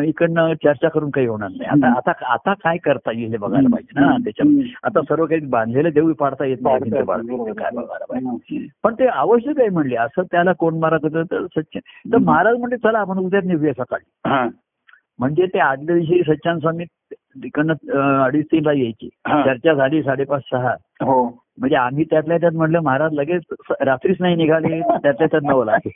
[0.10, 1.70] इकडनं चर्चा करून काही होणार नाही.
[1.70, 4.76] आता आता आता काय करता येईल हे बघायला पाहिजे ना त्याच्यात.
[4.84, 8.68] आता सर्व काही बांधलेले देऊ पाडता येत नाही काय बघायला पाहिजे.
[8.84, 11.78] पण ते आवश्यक आहे म्हणले असं त्याला कोण मारत होतं तर सच्च
[12.14, 14.06] तर महाराज म्हणले चला आपण उद्या निघूया सकाळी.
[15.20, 16.86] म्हणजे ते आदल्या दिवशी सच्चान स्वामी
[17.16, 17.74] तिकडनं
[18.24, 19.10] अडीच तीनला यायची.
[19.28, 20.74] चर्चा झाली साडेपाच सहा.
[21.01, 21.43] हो.
[21.58, 23.41] म्हणजे आम्ही त्यातल्या त्यात म्हटलं महाराज लगेच
[23.82, 25.89] रात्रीच नाही निघाले त्यातल्या त्यात नऊ लागे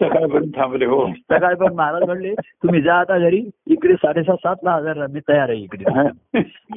[0.00, 1.06] सकाळपर्यंत थांबले हो.
[1.12, 5.48] सकाळी पण महाराज म्हणले तुम्ही जा आता घरी इकडे साडेसात सात ला हजार मी तयार
[5.48, 6.08] आहे इकडे.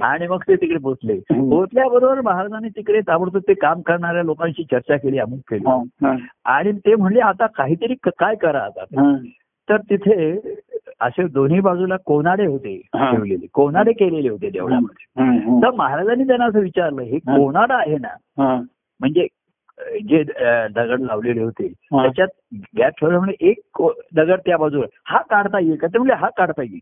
[0.02, 1.18] आणि मग ते तिकडे पोहोचले.
[1.32, 5.66] पोहोचल्याबरोबर महाराजांनी तिकडे ताबडतोब ते काम करणाऱ्या लोकांशी चर्चा केली अमुक केली.
[6.46, 8.84] आणि ते म्हणले आता काहीतरी काय करा आता.
[9.70, 10.32] तर तिथे
[11.02, 12.76] असे दोन्ही बाजूला कोनाडे होते.
[12.96, 15.62] ठेवलेले कोनाडे केलेले होते देवळामध्ये.
[15.62, 17.18] तर महाराजांनी त्यांना असं विचारलं हे.
[17.20, 18.16] कोनाडा आहे ना
[19.00, 19.28] म्हणजे
[20.10, 20.22] जे
[20.76, 21.68] दगड लावलेले होते.
[21.92, 22.28] त्याच्यात
[22.78, 23.82] गॅप ठेवलं म्हणजे एक
[24.16, 26.80] दगड त्या बाजूला हा काढता येईल का ते म्हणजे हा काढता येईल.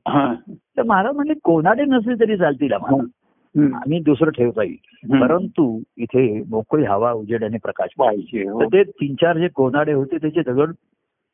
[0.77, 3.03] तर महाराज म्हणले कोनाडे नसले तरी चालतील आम्हाला.
[3.75, 5.19] आम्ही दुसरं ठेवता येईल.
[5.21, 5.65] परंतु
[5.97, 8.59] इथे मोकळी हवा उजेड आणि प्रकाश पाहिजे हो.
[8.61, 10.71] तर ते तीन चार जे कोनाडे होते त्याचे दगड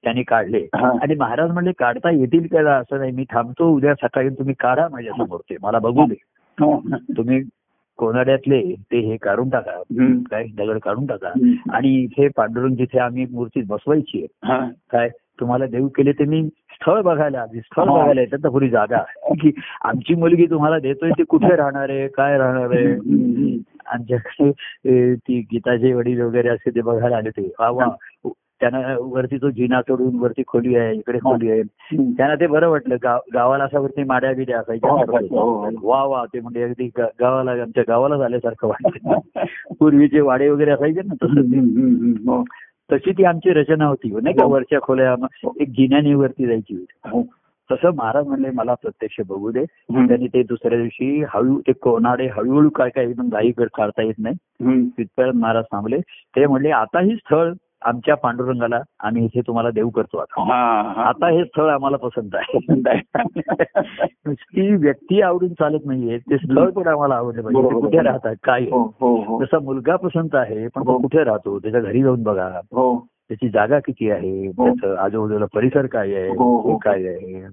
[0.03, 0.91] त्यांनी काढले हा.
[1.01, 5.39] आणि महाराज म्हणले काढता येतील का असं नाही मी थांबतो उद्या सकाळी तुम्ही काढा माझ्यासमोर
[5.49, 6.15] ते मला बघू दे
[6.57, 6.77] हो.
[7.17, 7.41] तुम्ही
[7.99, 9.71] कोनाड्यातले ते हे काढून टाका.
[10.31, 11.31] काय दगड काढून टाका.
[11.73, 14.65] आणि इथे पांडुरंग जिथे आम्ही मूर्ती बसवायची आहे हा.
[14.91, 17.93] काय तुम्हाला देऊ केले ते मी स्थळ बघायला आधी स्थळ हा.
[17.93, 19.01] बघायला येतात तर पुरी जागा.
[19.41, 19.51] की
[19.83, 23.57] आमची मुलगी तुम्हाला देतोय ती कुठे राहणार आहे काय राहणार आहे.
[23.85, 27.95] आमच्याकडे ती गीताचे वडील वगैरे असे ते बघायला आले ते वा
[28.61, 31.61] त्यांना वरती तो जिना सोडून वरती खोली आहे इकडे खोली आहे.
[31.91, 34.97] त्यांना ते बरं वाटलं गाव गावाला असा वरती माड्या बिड्या हो, असायच्या हो,
[35.31, 35.69] हो.
[35.83, 39.45] वा वा ते म्हणजे अगदी गावाला आमच्या गावाला झाल्यासारखं वाटतं
[39.79, 42.29] पूर्वीचे वाडे वगैरे असायचे ना तसं.
[42.29, 42.43] हो.
[42.91, 45.15] तशी ती आमची रचना होती नाही का वरच्या खोल्या
[45.61, 47.21] एक जिन्याने वरती जायची हो.
[47.69, 49.63] तसं महाराज म्हणले मला प्रत्यक्ष बघू दे.
[49.63, 54.35] त्यांनी ते दुसऱ्या दिवशी हळू ते कोणाडे हळूहळू काय काय एकदम घाई काढता येत नाही.
[54.87, 55.99] तिथपर्यंत महाराज थांबले
[56.35, 57.51] ते म्हणले आता ही स्थळ
[57.81, 60.41] आमच्या पांडुरंगाला आम्ही इथे तुम्हाला देऊ करतो आता.
[61.03, 62.59] आता हे स्थळ आम्हाला पसंत आहे.
[64.25, 67.69] नुसती व्यक्ती आवडून चालत नाहीये ते स्थळ पण आम्हाला आवडलं पाहिजे.
[67.69, 67.79] ते.
[67.79, 69.43] कुठे राहतात काय हो हो हो.
[69.43, 70.97] जसा मुलगा पसंत आहे पण तो.
[70.97, 71.59] कुठे राहतो?
[71.59, 72.49] त्याच्या घरी जाऊन बघा.
[73.29, 74.51] त्याची जागा किती आहे?
[74.51, 76.29] त्याचं आजूबाजूला परिसर काय आहे?
[76.77, 77.47] काय आहे?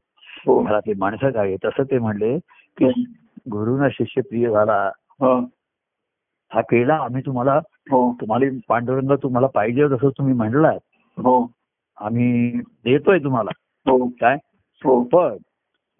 [0.48, 2.38] घरातली माणसं काय आहे तसं ते म्हणले
[2.78, 3.04] की
[3.50, 5.40] गुरुना शिष्य प्रिय झाला हो
[6.52, 7.58] केला आम्ही तुम्हाला
[7.92, 10.78] तुम्हाला पांडुरंग तुम्हाला पाहिजे तसं तुम्ही म्हणलात.
[11.18, 11.50] हो.
[12.00, 13.50] आम्ही देतोय तुम्हाला.
[13.90, 14.06] हो.
[14.06, 14.36] काय?
[14.84, 15.02] हो.
[15.02, 15.36] पण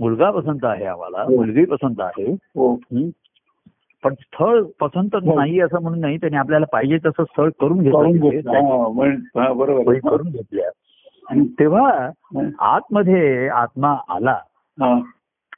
[0.01, 1.37] मुलगा पसंत आहे आम्हाला हो.
[1.37, 2.33] मुलगी पसंत आहे.
[2.33, 2.75] हो.
[2.75, 3.09] हं?
[4.05, 8.51] पण स्थळ पसंत नाही असं म्हणून नाही त्यांनी आपल्याला पाहिजे तसं स्थळ करून घेतलं.
[8.51, 10.11] हा, हा.
[10.11, 10.71] करून घेतल्या.
[11.31, 14.39] आणि तेव्हा हा, आतमध्ये आत्मा आला.
[14.81, 15.01] हा.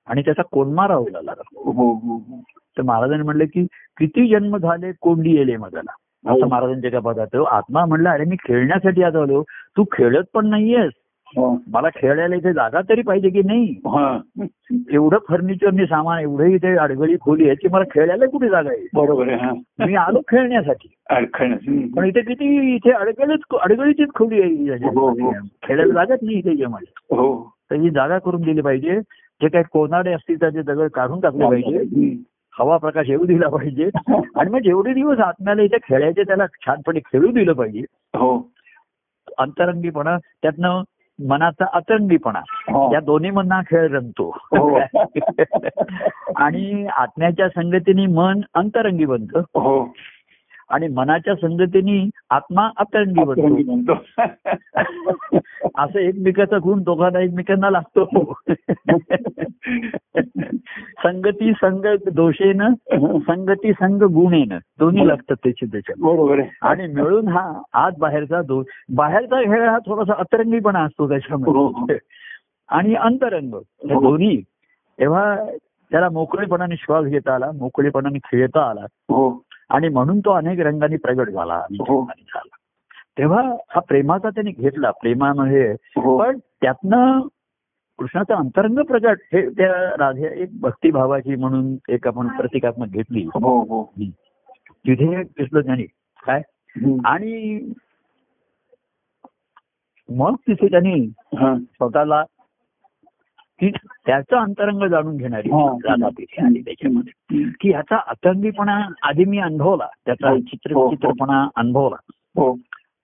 [0.07, 2.41] आणि त्याचा कोणमा राहू लागला हो हो हो.
[2.79, 3.67] तर महाराजांनी म्हणलं की
[3.97, 5.93] किती जन्म झाले कोंडी येले मगाला.
[6.27, 9.43] असं महाराजांच्या एका पदार्थ आत्मा म्हणला अरे मी खेळण्यासाठी आता आलो
[9.77, 10.91] तू खेळत पण नाहीयेस.
[11.37, 11.57] हो.
[11.69, 13.65] मला खेळायला इथे जागा तरी पाहिजे की नाही?
[13.87, 14.19] हा.
[14.93, 18.87] एवढं फर्निचरनी सामान एवढं इथे अडगळी खोली आहे की मला खेळायला कुठे जागा आहे?
[18.95, 19.53] बरोबर आहे हा.
[19.87, 20.89] मी आलो खेळण्यासाठी.
[21.97, 25.33] पण इथे किती इथे अडगळीच अडगळीचीच खोली आहे हो, हो.
[25.63, 27.55] खेळायला जागाच नाही इथे यामध्ये हो.
[27.71, 29.01] तर ही जागा करून दिली पाहिजे.
[29.43, 31.79] जे काही कोनाडे असतील त्याचे दगड काढून टाकले पाहिजे.
[32.59, 33.91] हवा प्रकाश येऊ दिला पाहिजे.
[34.37, 37.81] आणि मग जेवढे दिवस आत्म्याला इथे खेळायचे त्याला छानपणे खेळू दिलं पाहिजे.
[38.15, 38.53] हो.
[39.39, 40.83] अंतरंगीपणा त्यातनं
[41.29, 42.95] मनाचा अतरंगीपणा हो.
[42.95, 44.81] या दोन्ही मधना खेळ रंगतो हो.
[46.37, 49.39] आणि आत्म्याच्या संगतीने मन अंतरंगी बनतं.
[49.39, 49.85] हो.
[50.71, 53.93] आणि मनाच्या संगतीने आत्मा अतरंगी रंगी बनतो.
[53.93, 55.39] म्हणतो
[55.79, 58.33] असं एकमेकाचा गुण दोघांना एकमेकांना लागतो.
[60.99, 62.75] संगती संग दोषेनं
[63.19, 64.59] संगती संग गुणेनं.
[64.79, 66.01] दोन्ही लागतात त्याची त्याच्यात.
[66.01, 71.99] बरोबर आणि मिळून हा आत बाहेरचा दोष बाहेरचा खेळ हा थोडासा अतरंगीपणा असतो हो, त्याच्यामध्ये
[72.69, 74.01] आणि अंतरंग हे हो.
[74.01, 74.43] दोन्ही
[74.99, 75.37] तेव्हा
[75.91, 78.81] त्याला मोकळेपणाने श्वास घेता आला मोकळेपणाने खेळता आला.
[78.81, 79.43] हो.
[79.71, 82.05] आणि म्हणून तो अनेक रंगांनी प्रगट झाला अनेक हो.
[82.05, 82.57] झाला.
[83.19, 85.73] तेव्हा हा प्रेमाचा त्याने घेतला प्रेमामध्ये.
[85.73, 86.19] हो.
[86.19, 87.21] पण त्यातनं
[87.99, 93.25] कृष्णाचं अंतरंग प्रगट हे त्या राधे एक भक्तिभावाची म्हणून एक आपण प्रतिकात्मक घेतली.
[93.25, 93.93] हो हो.
[94.65, 95.83] तिथे दिसलं त्याने
[96.27, 96.43] काय.
[97.05, 97.61] आणि
[100.09, 101.07] मग तिथे त्यांनी
[101.39, 101.59] हा.
[101.59, 102.25] स्वतःला
[103.61, 103.71] की
[104.07, 105.77] त्याचं अंतरंग जाणून घेणारी हा.
[105.85, 110.39] राधा तिथे आली त्याच्यामध्ये की ह्याचा अतरंगीपणा आधी मी अनुभवला त्याचा हो.
[110.39, 110.91] चित्र हो.
[110.91, 111.97] चित्रपणा अनुभवला
[112.37, 112.57] हो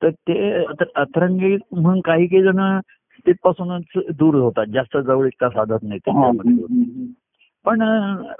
[0.03, 2.79] तर ते अत- अतरंगी म्हणून काही काही जण
[3.27, 6.31] तिथपासूनच दूर होतात जास्त जवळीकता साधत नाही हा.
[6.31, 7.07] त्याच्यामध्ये.
[7.65, 7.83] पण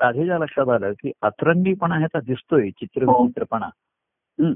[0.01, 3.27] राधेच्या लक्षात आलं की अतरंगीपणा ह्याचा दिसतोय चित्र हो.
[3.27, 3.67] चित्रपणा
[4.39, 4.45] हं.
[4.45, 4.53] हो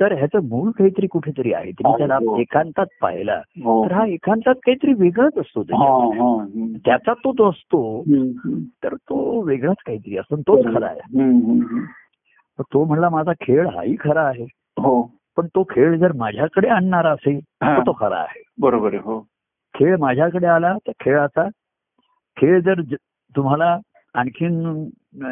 [0.00, 2.36] तर ह्याचं मूळ काहीतरी कुठेतरी आहे तुम्ही त्याला हो.
[2.40, 6.08] एकांतात पाहिला हो तर हा एकांतात काहीतरी वेगळाच असतो हा.
[6.14, 6.44] हा.
[6.86, 8.02] त्याचा तो तो असतो.
[8.84, 11.30] तर तो वेगळाच काहीतरी असतो तोच खरा आहे
[12.72, 14.46] तो म्हणला माझा खेळ हाही खरा आहे
[14.80, 15.02] हो
[15.36, 17.76] पण तो खेळ जर माझ्याकडे आणणारा असेल हा.
[17.76, 19.20] तर तो खरा आहे बरोबर हो
[19.74, 21.48] खेळ माझ्याकडे आला तर खेळाचा
[22.36, 22.94] खेळ जर ज-
[23.36, 23.76] तुम्हाला
[24.14, 24.84] आणखीन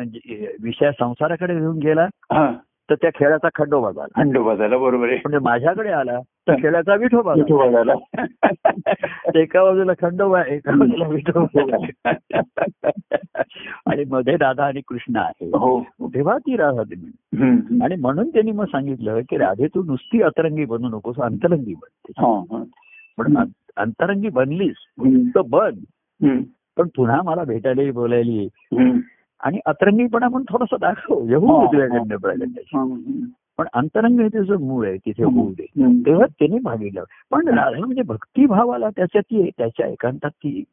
[0.04, 2.52] ज- विषय संसाराकडे घेऊन गेला हा
[2.90, 7.32] तर त्या खेळाचा खंडोबा झाला खंडोबा झाला बरोबर आहे म्हणजे माझ्याकडे आला तर खेळाचा विठोबा.
[7.32, 7.92] विठोबा झाला
[9.34, 11.88] एका बाजूला खंडोबा एका बाजूला विठोबा.
[13.86, 17.10] आणि मध्ये राधा आणि कृष्ण आहे हो तेव्हा ती राधा तुम्ही.
[17.84, 22.62] आणि म्हणून त्यांनी मग सांगितलं की राधे तू नुसती अतरंगी बनू नकोस अंतरंगी बन हा.
[23.18, 23.36] पण
[23.76, 24.76] अंतरंगी बनलीस.
[25.34, 25.70] तर बन.
[26.76, 28.46] पण पुन्हा मला भेटायला बोलायला.
[29.40, 31.64] आणि अतरंगीपणा पण थोडासा दाखव येऊ हा.
[31.64, 32.58] दे तुझ्याकडनं प्रगट.
[32.74, 32.84] हा.
[33.58, 35.66] पण अंतरंग हे त्याचं मूळ आहे तिथे होऊ दे.
[36.06, 40.64] तेव्हा त्याने भागिलं पण राधा म्हणजे भक्तिभावाला त्याच्यात ती त्याच्या एकांतात ती.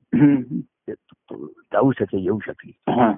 [1.73, 3.11] जाऊ शके येऊ शकली हा.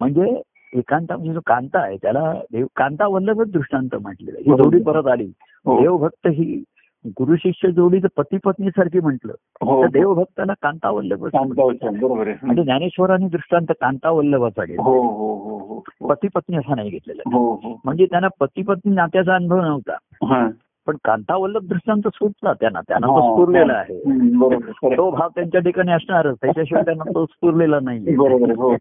[0.00, 0.42] म्हणजे
[0.74, 4.38] एकांता म्हणजे जो कांता आहे त्याला देव कांता वल्लभच दृष्टांत म्हटलेलं.
[4.38, 4.62] ही.
[4.62, 5.32] जोडी परत आली
[5.66, 5.80] हो.
[5.80, 6.62] देवभक्त ही
[7.06, 9.32] गुरु शिष्य जोडी जर पती पत्नी सारखी म्हटलं
[9.62, 11.16] हो तर देवभक्ताला कांता होतं.
[11.16, 14.82] बरोबर म्हणजे ज्ञानेश्वरांनी दृष्टांत कांता वल्लभाचा घेतला.
[14.82, 15.82] हो हो हो हो.
[16.00, 17.36] हो पती पत्नी असा नाही घेतलेला.
[17.36, 17.80] हो हो.
[17.84, 19.96] म्हणजे त्यांना पती पत्नी नात्याचा अनुभव नव्हता.
[20.24, 20.48] हा.
[20.86, 22.80] पण कांतावल्लभ दृष्टांत सुटला त्यांना.
[22.80, 23.78] त्यांना तो हा, स्फुरलेला हा.
[23.78, 24.96] आहे.
[24.96, 26.36] तो भाव त्यांच्या ठिकाणी असणारच.
[26.42, 28.72] त्याच्याशिवाय त्यांना तो स्फुरलेला नाही हो.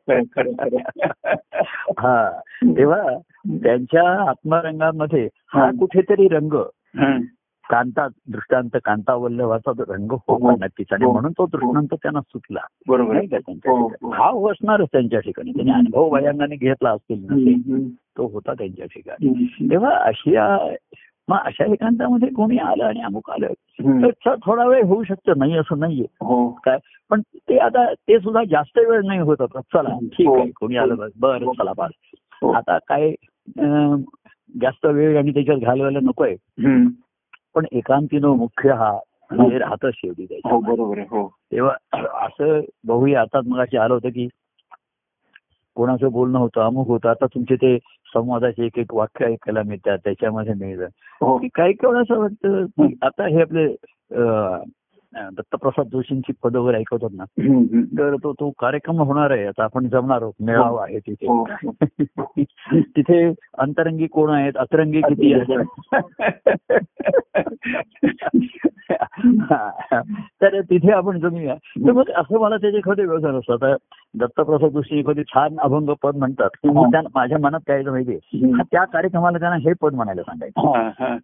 [1.99, 2.31] हा.
[2.65, 6.53] तेव्हा त्यांच्या आत्मरंगामध्ये हा कुठेतरी रंग
[6.99, 7.17] हा.
[7.69, 10.33] कांता दृष्टांत कांतावल्लभाचा तो रंग हो.
[10.33, 10.87] होता नक्कीच.
[10.91, 11.11] आणि हो.
[11.11, 12.59] म्हणून तो दृष्टांत त्यांना सुटला.
[12.87, 13.17] बरोबर.
[13.17, 13.87] हो.
[14.03, 14.51] हो.
[14.51, 15.51] असणारच त्यांच्या ठिकाणी.
[15.51, 17.27] त्यांनी अनुभव भयांगाने घेतला असतील
[17.93, 18.27] तो.
[18.27, 19.45] होता त्यांच्या ठिकाणी.
[19.71, 20.35] तेव्हा अशी
[21.27, 23.47] मग अशा एकांतामध्ये कोणी आलं आणि अमुक आलं.
[24.05, 25.33] तर थोडा वेळ होऊ शकतं.
[25.37, 26.05] नाही असं नाहीये.
[26.21, 26.49] हो.
[26.49, 26.77] काय?
[27.09, 29.59] पण ते आता ते सुद्धा जास्त वेळ नाही होत आता.
[29.61, 30.51] चला ठीक आहे.
[30.51, 31.89] कोणी आलं बस बरं चला बस
[32.41, 32.51] हो.
[32.51, 33.11] आता काय
[34.61, 36.35] जास्त वेळ आणि त्याच्यात घालवायला नकोय.
[37.57, 38.91] पण एकांतीनं मुख्य हा
[39.31, 41.27] म्हणजे राहतं शेवटी हो त्याच्या बरोबर आहे हो.
[41.51, 44.27] तेव्हा असं बहुही आता मग आलं होतं की
[45.75, 47.09] कोणाचं बोलणं होतं अमुक होतं.
[47.09, 47.77] आता तुमचे ते
[48.13, 50.85] संवादाचे एक एक वाक्य ऐकायला मिळतात त्याच्यामध्ये मिळतं.
[51.21, 51.37] हो.
[51.37, 53.67] की काही असं वाटतं आता हे आपले
[55.19, 57.23] दत्तप्रसाद जोशींची पदं वगैरे ऐकवतात ना.
[57.83, 59.45] तर तो तो कार्यक्रम होणार आहे.
[59.45, 60.33] आता आपण जमणार आहोत.
[60.39, 61.25] मेळावा आहे तिथे.
[61.27, 61.45] हो.
[62.81, 64.53] तिथे अंतरंगी कोण आहेत?
[64.57, 65.65] अतरंगी किती आहेत?
[70.41, 71.55] तर तिथे आपण जमूया.
[71.55, 73.53] तर मग असं मला त्याचे एखादे व्यवसाय असतो.
[73.53, 73.75] आता
[74.17, 76.49] दत्तप्रसाद जोशी एखादी छान अभंग पद म्हणतात.
[76.53, 78.17] की मी त्या- माझ्या मनात काय माहितीये.
[78.71, 80.67] त्या कार्यक्रमाला त्यांना हे पद म्हणायला सांगायचं.
[80.67, 81.17] हा, हा.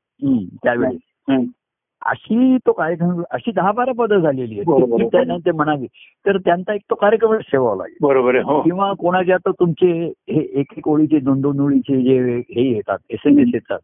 [0.63, 0.97] त्यावेळी.
[2.05, 5.39] अशी तो कार्यक्रम अशी दहा बारा पदं झालेली आहेत.
[5.45, 5.87] ते म्हणावी.
[6.25, 7.95] तर त्यांचा एक तो कार्यक्रम ठेवावा लागेल.
[8.01, 8.61] बरोबर आहे हो.
[8.61, 9.91] किंवा कोणाचे आता तुमचे
[10.29, 13.79] हे एक एक ओळीचे दोन दोन ओळीचे जे हे येतात एस एम एस येतात.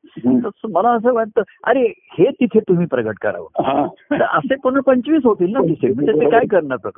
[0.73, 1.83] मला असं वाटतं अरे
[2.17, 3.63] हे तिथे तुम्ही प्रगट करावं.
[3.63, 3.85] हा.
[4.11, 5.93] तर असे पण पंचवीस होतील ना तिथे.
[5.93, 6.89] म्हणजे ते काय करणार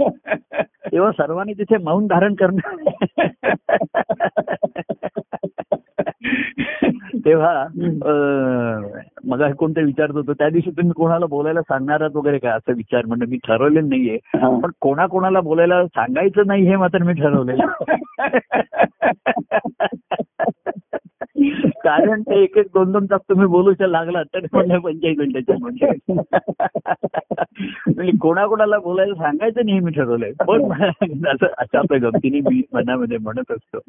[0.91, 2.89] तेव्हा सर्वांनी तिथे मौन धारण करणं
[7.25, 7.67] तेव्हा
[9.25, 10.33] मग कोणतं विचारत होतो?
[10.33, 14.17] त्या दिवशी तुम्ही कोणाला बोलायला सांगणार आहात वगैरे काय असं विचार म्हणलं मी ठरवलेलं नाहीये.
[14.33, 17.65] पण कोणा कोणाला बोलायला सांगायचं नाही हे मात्र मी ठरवलेलं.
[21.83, 25.91] कारण ते एक एक दोन दोन तास तुम्ही बोलू लागला तर म्हणलं पंचायत मिनिटाच्या म्हणजे
[27.87, 30.31] म्हणजे कोणाकोणाला बोलायला सांगायचं नाही हे मी ठरवलंय.
[30.47, 30.71] पण
[31.27, 33.79] असं आपल्या गमतीने मी मनामध्ये म्हणत असतो.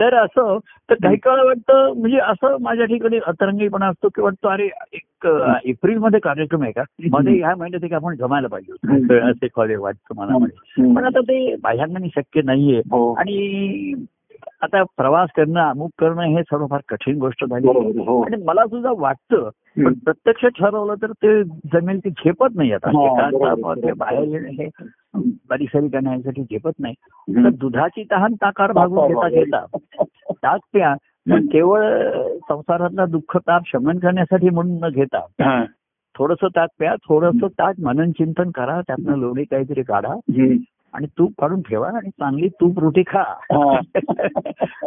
[0.00, 0.58] तर असं
[0.90, 5.28] तर काही काळ वाटतं म्हणजे असं माझ्या ठिकाणी अतरंगीपणा असतो की वाटतं अरे एक
[5.64, 6.82] एप्रिलमध्ये कार्यक्रम आहे का?
[7.10, 8.72] मध्ये ह्या महिन्यात एक आपण जमायला पाहिजे.
[9.18, 12.78] असं वाटतं मनामध्ये पण आता ते बाह्यांनी शक्य नाहीये.
[12.78, 13.14] हो.
[13.14, 13.94] आणि
[14.62, 17.66] आता प्रवास करणं अमुक करणं हे सर्व फार कठीण गोष्ट झाली.
[17.68, 19.48] बरोबर हो आणि मला सुद्धा वाटतं
[19.84, 19.92] पण.
[19.92, 22.88] प्रत्यक्ष ठरवलं तर ते जमेल ती झेपत नाही आता.
[22.88, 23.30] हा,
[23.96, 24.68] बाहेर येणं हे
[25.50, 26.94] बारीक सारी करण्यासाठी झेपत नाही.
[27.44, 27.48] तर.
[27.48, 29.64] दुधाची तहान ताकार भागून घेता घेता.
[30.30, 30.94] ताक प्या.
[31.30, 31.98] पण केवळ
[32.48, 35.64] संसारातला दुःख ताप शमन करण्यासाठी म्हणून न घेता हा.
[36.18, 40.14] थोडस ताक प्या थोडस ताक मनन चिंतन करा त्यातनं लोणी काहीतरी काढा.
[40.92, 43.24] आणि तूप काढून ठेवा आणि चांगली तूप रोटी खा.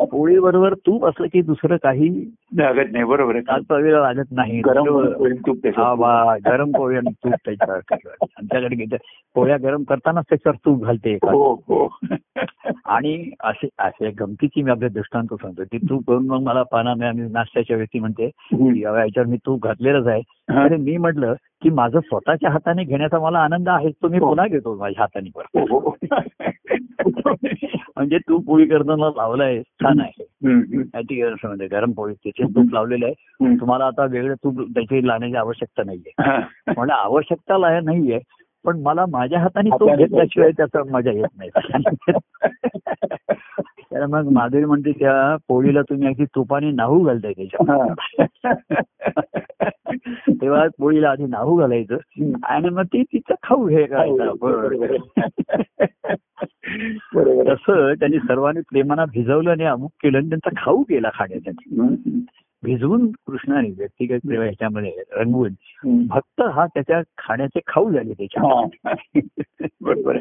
[0.05, 4.59] पोळी बरोबर तूप असलं की दुसरं काही लागत नाही बरोबर तात्पर्य लागत नाही.
[4.59, 7.79] गरम पोळी आणि तूप त्याच्यावर
[8.21, 8.95] आमच्याकडे घेते
[9.35, 11.15] पोळ्या गरम करतानाच त्याच्यावर तूप घालते.
[11.15, 11.97] हो हो.
[12.85, 15.63] आणि असे असे गमतीची मी आपल्या दृष्टांत सांगतो.
[15.71, 18.73] की तूप करून मग मला पाना नाश्त्याच्या व्यक्ती म्हणते हम्म.
[18.73, 20.21] की "अहो, याच्यावर मी तूप घातलेलंच आहे.
[20.55, 24.29] आणि मी म्हटलं की माझं स्वतःच्या हाताने घेण्याचा मला आनंद आहे तो मी हो.
[24.29, 25.95] पुन्हा घेतो माझ्या हाताने हो, हो.
[27.95, 30.23] म्हणजे तूप पोळी करताना लावलाय छान आहे.
[30.95, 33.13] ती म्हणजे गरम पोळी त्याचे तूप लावलेलं आहे.
[33.59, 36.33] तुम्हाला आता वेगळं तूप त्याची लावण्याची आवश्यकता नाहीये.
[36.67, 38.19] म्हणलं आवश्यकता ला- नाहीये
[38.65, 41.49] पण मला माझ्या हाताने तो घेतल्याशिवाय त्याचा मजा येत नाही
[43.93, 47.75] तर मग माधुरी म्हणते त्या पोळीला तुम्ही अगदी तुपाने नाहू घालताय त्याच्या
[50.29, 51.97] तेव्हा पोळीला आधी नाहू घालायचं.
[52.43, 54.35] आणि मग ती तिचं खाऊ हे करायचं
[57.15, 62.19] बरोबर तसं त्यांनी सर्वांनी प्रेमानं भिजवलं आणि अमुक केलं आणि त्यांचा खाऊ केला खाण्यासाठी हम्म.
[62.63, 65.53] भिजवून कृष्णाने व्यक्तिगत प्रेम ह्याच्यामध्ये रंगवून.
[66.07, 68.65] भक्त हा त्याच्या खाण्याचे खाऊ झाले त्याच्या.
[69.81, 70.17] बरोबर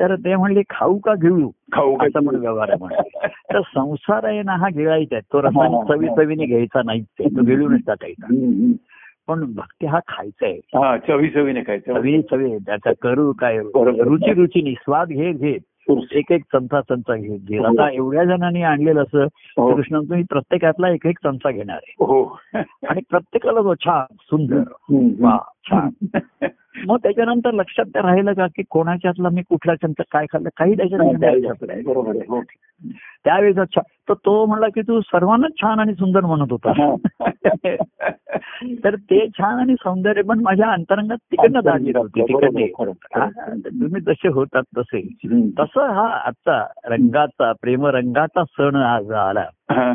[0.00, 1.50] तर ते म्हणले खाऊ का घेऊ?
[1.72, 5.22] खाऊ का असं म्हणून व्यवहार आहे म्हणजे तर संसार आहे ना हा गिळायचा आहे.
[5.32, 6.14] तो रसाने हा, हा, चवी हा.
[6.14, 8.26] चवीने घ्यायचा आहे तो गिळूनच टाकायचा.
[8.26, 8.72] हम्म.
[9.28, 10.54] पण भक्ती हा खायचा आहे.
[10.54, 12.58] हा चवी चवीने काय चवी चवी.
[12.58, 13.58] त्याचा करू काय.
[13.58, 14.72] रुची रुचीने.
[14.72, 15.58] स्वाद घे घे.
[16.12, 17.58] एक एक चमचा चमचा घे घे.
[17.58, 19.26] आता एवढ्या जणांनी आणलेलं असं.
[19.74, 22.18] कृष्ण तुम्ही प्रत्येकातला एक एक चमचा घेणार आहे.
[22.88, 24.62] आणि प्रत्येकाला तो छान सुंदर.
[25.20, 25.38] वा.
[25.70, 25.88] छान
[26.86, 30.48] मग त्याच्यानंतर लक्षात राहिलं का की कोणाच्यातला मी कुठल्या छंद काय खाल्लं?
[30.56, 31.50] काही त्याच्यानंतर
[32.28, 32.42] हो.
[33.24, 33.80] त्यावेळेस अच्छा.
[34.08, 36.94] तर तो म्हणला की तू सर्वांनाच छान आणि सुंदर म्हणत होता.
[38.84, 42.66] तर ते छान आणि सौंदर्य पण माझ्या अंतरंगात तिकडनं दाढी होती तिकडने.
[42.78, 43.30] बरोबर, हा,
[43.66, 45.00] तुम्ही जसे होतात तसे.
[45.58, 49.44] तसं हा आजचा रंगाचा प्रेमरंगाचा सण आज आला.
[49.70, 49.94] हा.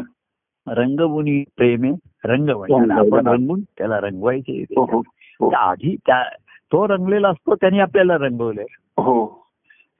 [0.67, 1.91] रंगमुनी प्रेमे
[2.25, 4.61] रंगवणी आणि आपण रंगून त्याला रंगवायचे.
[4.61, 5.01] हो हो हो.
[5.41, 6.23] त्या आधी त्या
[6.71, 8.65] तो रंगलेला असतो त्याने आपल्याला रंगवलंय.
[8.97, 9.43] हो.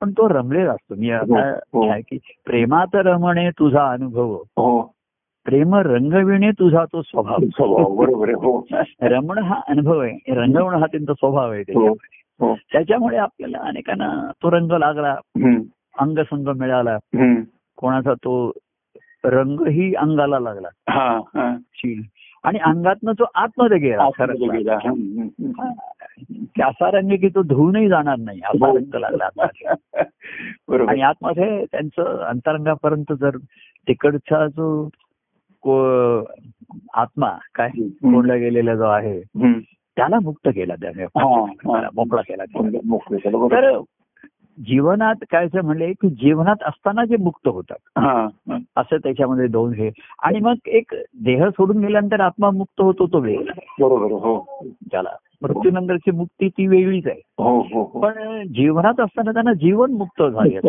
[0.02, 0.96] पण तो रमलेला असतो.
[0.96, 1.90] मी आता हो.
[1.90, 4.34] आहे की प्रेमात रमणे तुझा अनुभव.
[4.36, 4.82] हो.
[5.46, 7.38] प्रेम रंगविणे तुझा तो स्वभाव.
[7.38, 8.68] स्वभाव बरोबर हो.
[9.02, 10.34] रमण हा अनुभव आहे.
[10.34, 12.48] रंगवणं हा त्यांचा स्वभाव आहे हो त्याच्यामध्ये.
[12.48, 12.56] हो.
[12.74, 15.16] त्याच्यामुळे आपल्याला अनेकांना तो रंग लागला.
[16.00, 16.98] अंगसंग मिळाला.
[17.78, 18.52] कोणाचा तो
[20.00, 20.68] अंगाला लागला.
[20.90, 21.58] हा हा.
[21.74, 22.02] शील
[22.44, 24.78] आणि अंगातनं जो आतमध्ये गेला खरं आतमध्ये गेला.
[24.84, 25.28] हम्म.
[25.60, 25.72] हा.
[26.56, 29.28] की असा रंग की तो धुवूनही जाणार नाही असा रंग लागला
[30.90, 33.38] आणि आतमध्ये त्यांचं अंतरंगापर्यंत जर
[33.88, 34.90] तिकडचा जो
[36.94, 37.70] आत्मा काय.
[37.70, 39.22] कोंडला गेलेला जो आहे.
[39.98, 41.90] त्याला मुक्त केला त्याने हा, हा.
[41.94, 42.44] मोकळा केला.
[43.48, 43.78] तर
[44.60, 48.00] जीवनात काय असं म्हणले की जीवनात असताना जे मुक्त होतात.
[48.76, 49.92] असं त्याच्यामध्ये दोन हे.
[50.20, 50.92] आणि मग एक
[51.24, 54.66] देह सोडून गेल्यानंतर आत्मा मुक्त होतो तो वेगळा बरोबर हो.
[54.92, 55.10] त्याला
[55.42, 57.22] मृत्यूनंतरची मुक्ती ती वेगळीच आहे.
[57.38, 58.02] हो हो हो.
[58.02, 60.60] पण जीवनात असताना त्यांना जीवन मुक्त झाले.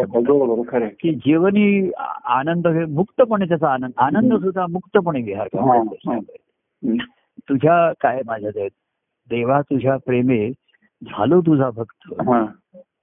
[1.01, 1.93] की जीवनी
[2.25, 5.49] आनंद हे मुक्तपणे त्याचा आनंद आनंद सुद्धा मुक्तपणे विहार.
[7.49, 8.51] तुझ्या काय माझ्या
[9.31, 10.51] देवा तुझ्या प्रेमे
[11.03, 12.15] झालो तुझा भक्त.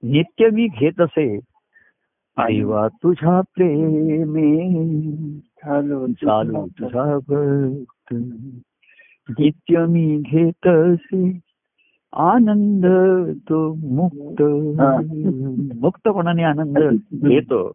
[0.04, 1.38] नित्य मी घेत असे
[2.38, 4.68] देवा तुझ्या प्रेमे
[5.38, 8.14] चालू चालू तुझा भक्त
[9.38, 11.40] नित्य मी घेत असे
[12.16, 12.86] आनंद
[13.48, 14.42] तो मुक्त.
[15.80, 16.78] मुक्तपणाने आनंद
[17.12, 17.72] घेतो.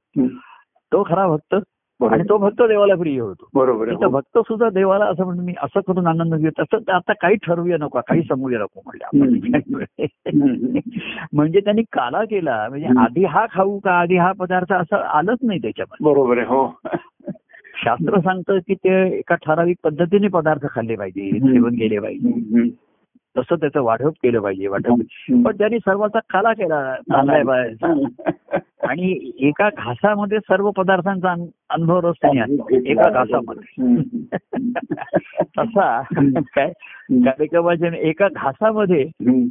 [0.91, 1.55] तो खरा भक्त.
[2.01, 3.89] आणि तो भक्त देवाला प्रिय होतो बरोबर.
[3.89, 7.77] तिथं भक्त सुद्धा देवाला असं म्हणून मी असं करून आनंद असं तर आता काही ठरवूया
[7.77, 9.05] नको काही समजूया नको म्हणले
[10.29, 10.79] हम्म.
[11.33, 12.87] म्हणजे त्यांनी काला केला म्हणजे.
[12.99, 16.67] आधी हा खाऊ का आधी हा पदार्थ असं आलंच नाही त्याच्यामध्ये बरोबर आहे हो
[17.75, 21.39] शास्त्र सांगतं की ते एका ठराविक पद्धतीने पदार्थ खाल्ले पाहिजे.
[21.39, 22.69] सेवन केले पाहिजे.
[23.37, 24.91] तसं त्याचं वाढप केलं पाहिजे वाटप
[25.45, 26.95] पण त्यांनी सर्वाचा काला केला.
[28.83, 32.91] आणि एका घासामध्ये सर्व पदार्थांचा अन- अनुभव रस त्यांनी आणला.
[32.91, 33.83] एका घासामध्ये.
[35.57, 36.01] तसा
[36.37, 36.71] काय?
[37.11, 39.09] कार्यक्रमाच्या एका घासामध्ये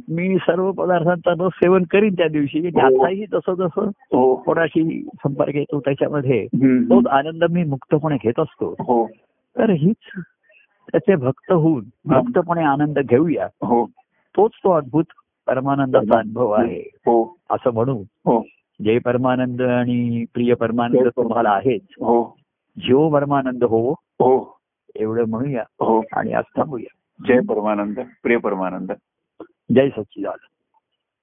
[0.09, 2.67] मी सर्व पदार्थांचा रस सेवन करीन त्या दिवशी.
[2.67, 4.35] आणि आताही जसं जसं हो.
[4.35, 6.47] कोणाशी संपर्क येतो त्याच्यामध्ये.
[6.89, 8.75] तोच आनंद मी मुक्तपणे घेत असतो.
[8.79, 9.09] हो.
[9.57, 10.21] तर हीच
[10.91, 13.45] त्याचे भक्त होऊन मुक्तपणे आनंद घेऊया.
[13.45, 13.85] हो.
[14.37, 15.03] तोच तो अद्भुत
[15.47, 16.79] परमानंदाचा अनुभव आहे.
[16.79, 17.35] हो.
[17.49, 18.45] असं म्हणू हो.
[18.83, 22.37] जय परमानंद आणि प्रिय परमानंद तुम्हाला आहेच हो.
[22.79, 24.57] जीव परमानंद हो हो.
[24.95, 26.03] एवढं म्हणूया हो.
[26.13, 26.93] आणि आज थांबूया.
[27.27, 28.91] जय परमानंद प्रिय परमानंद.
[29.75, 30.56] जय सच्चिदानंद.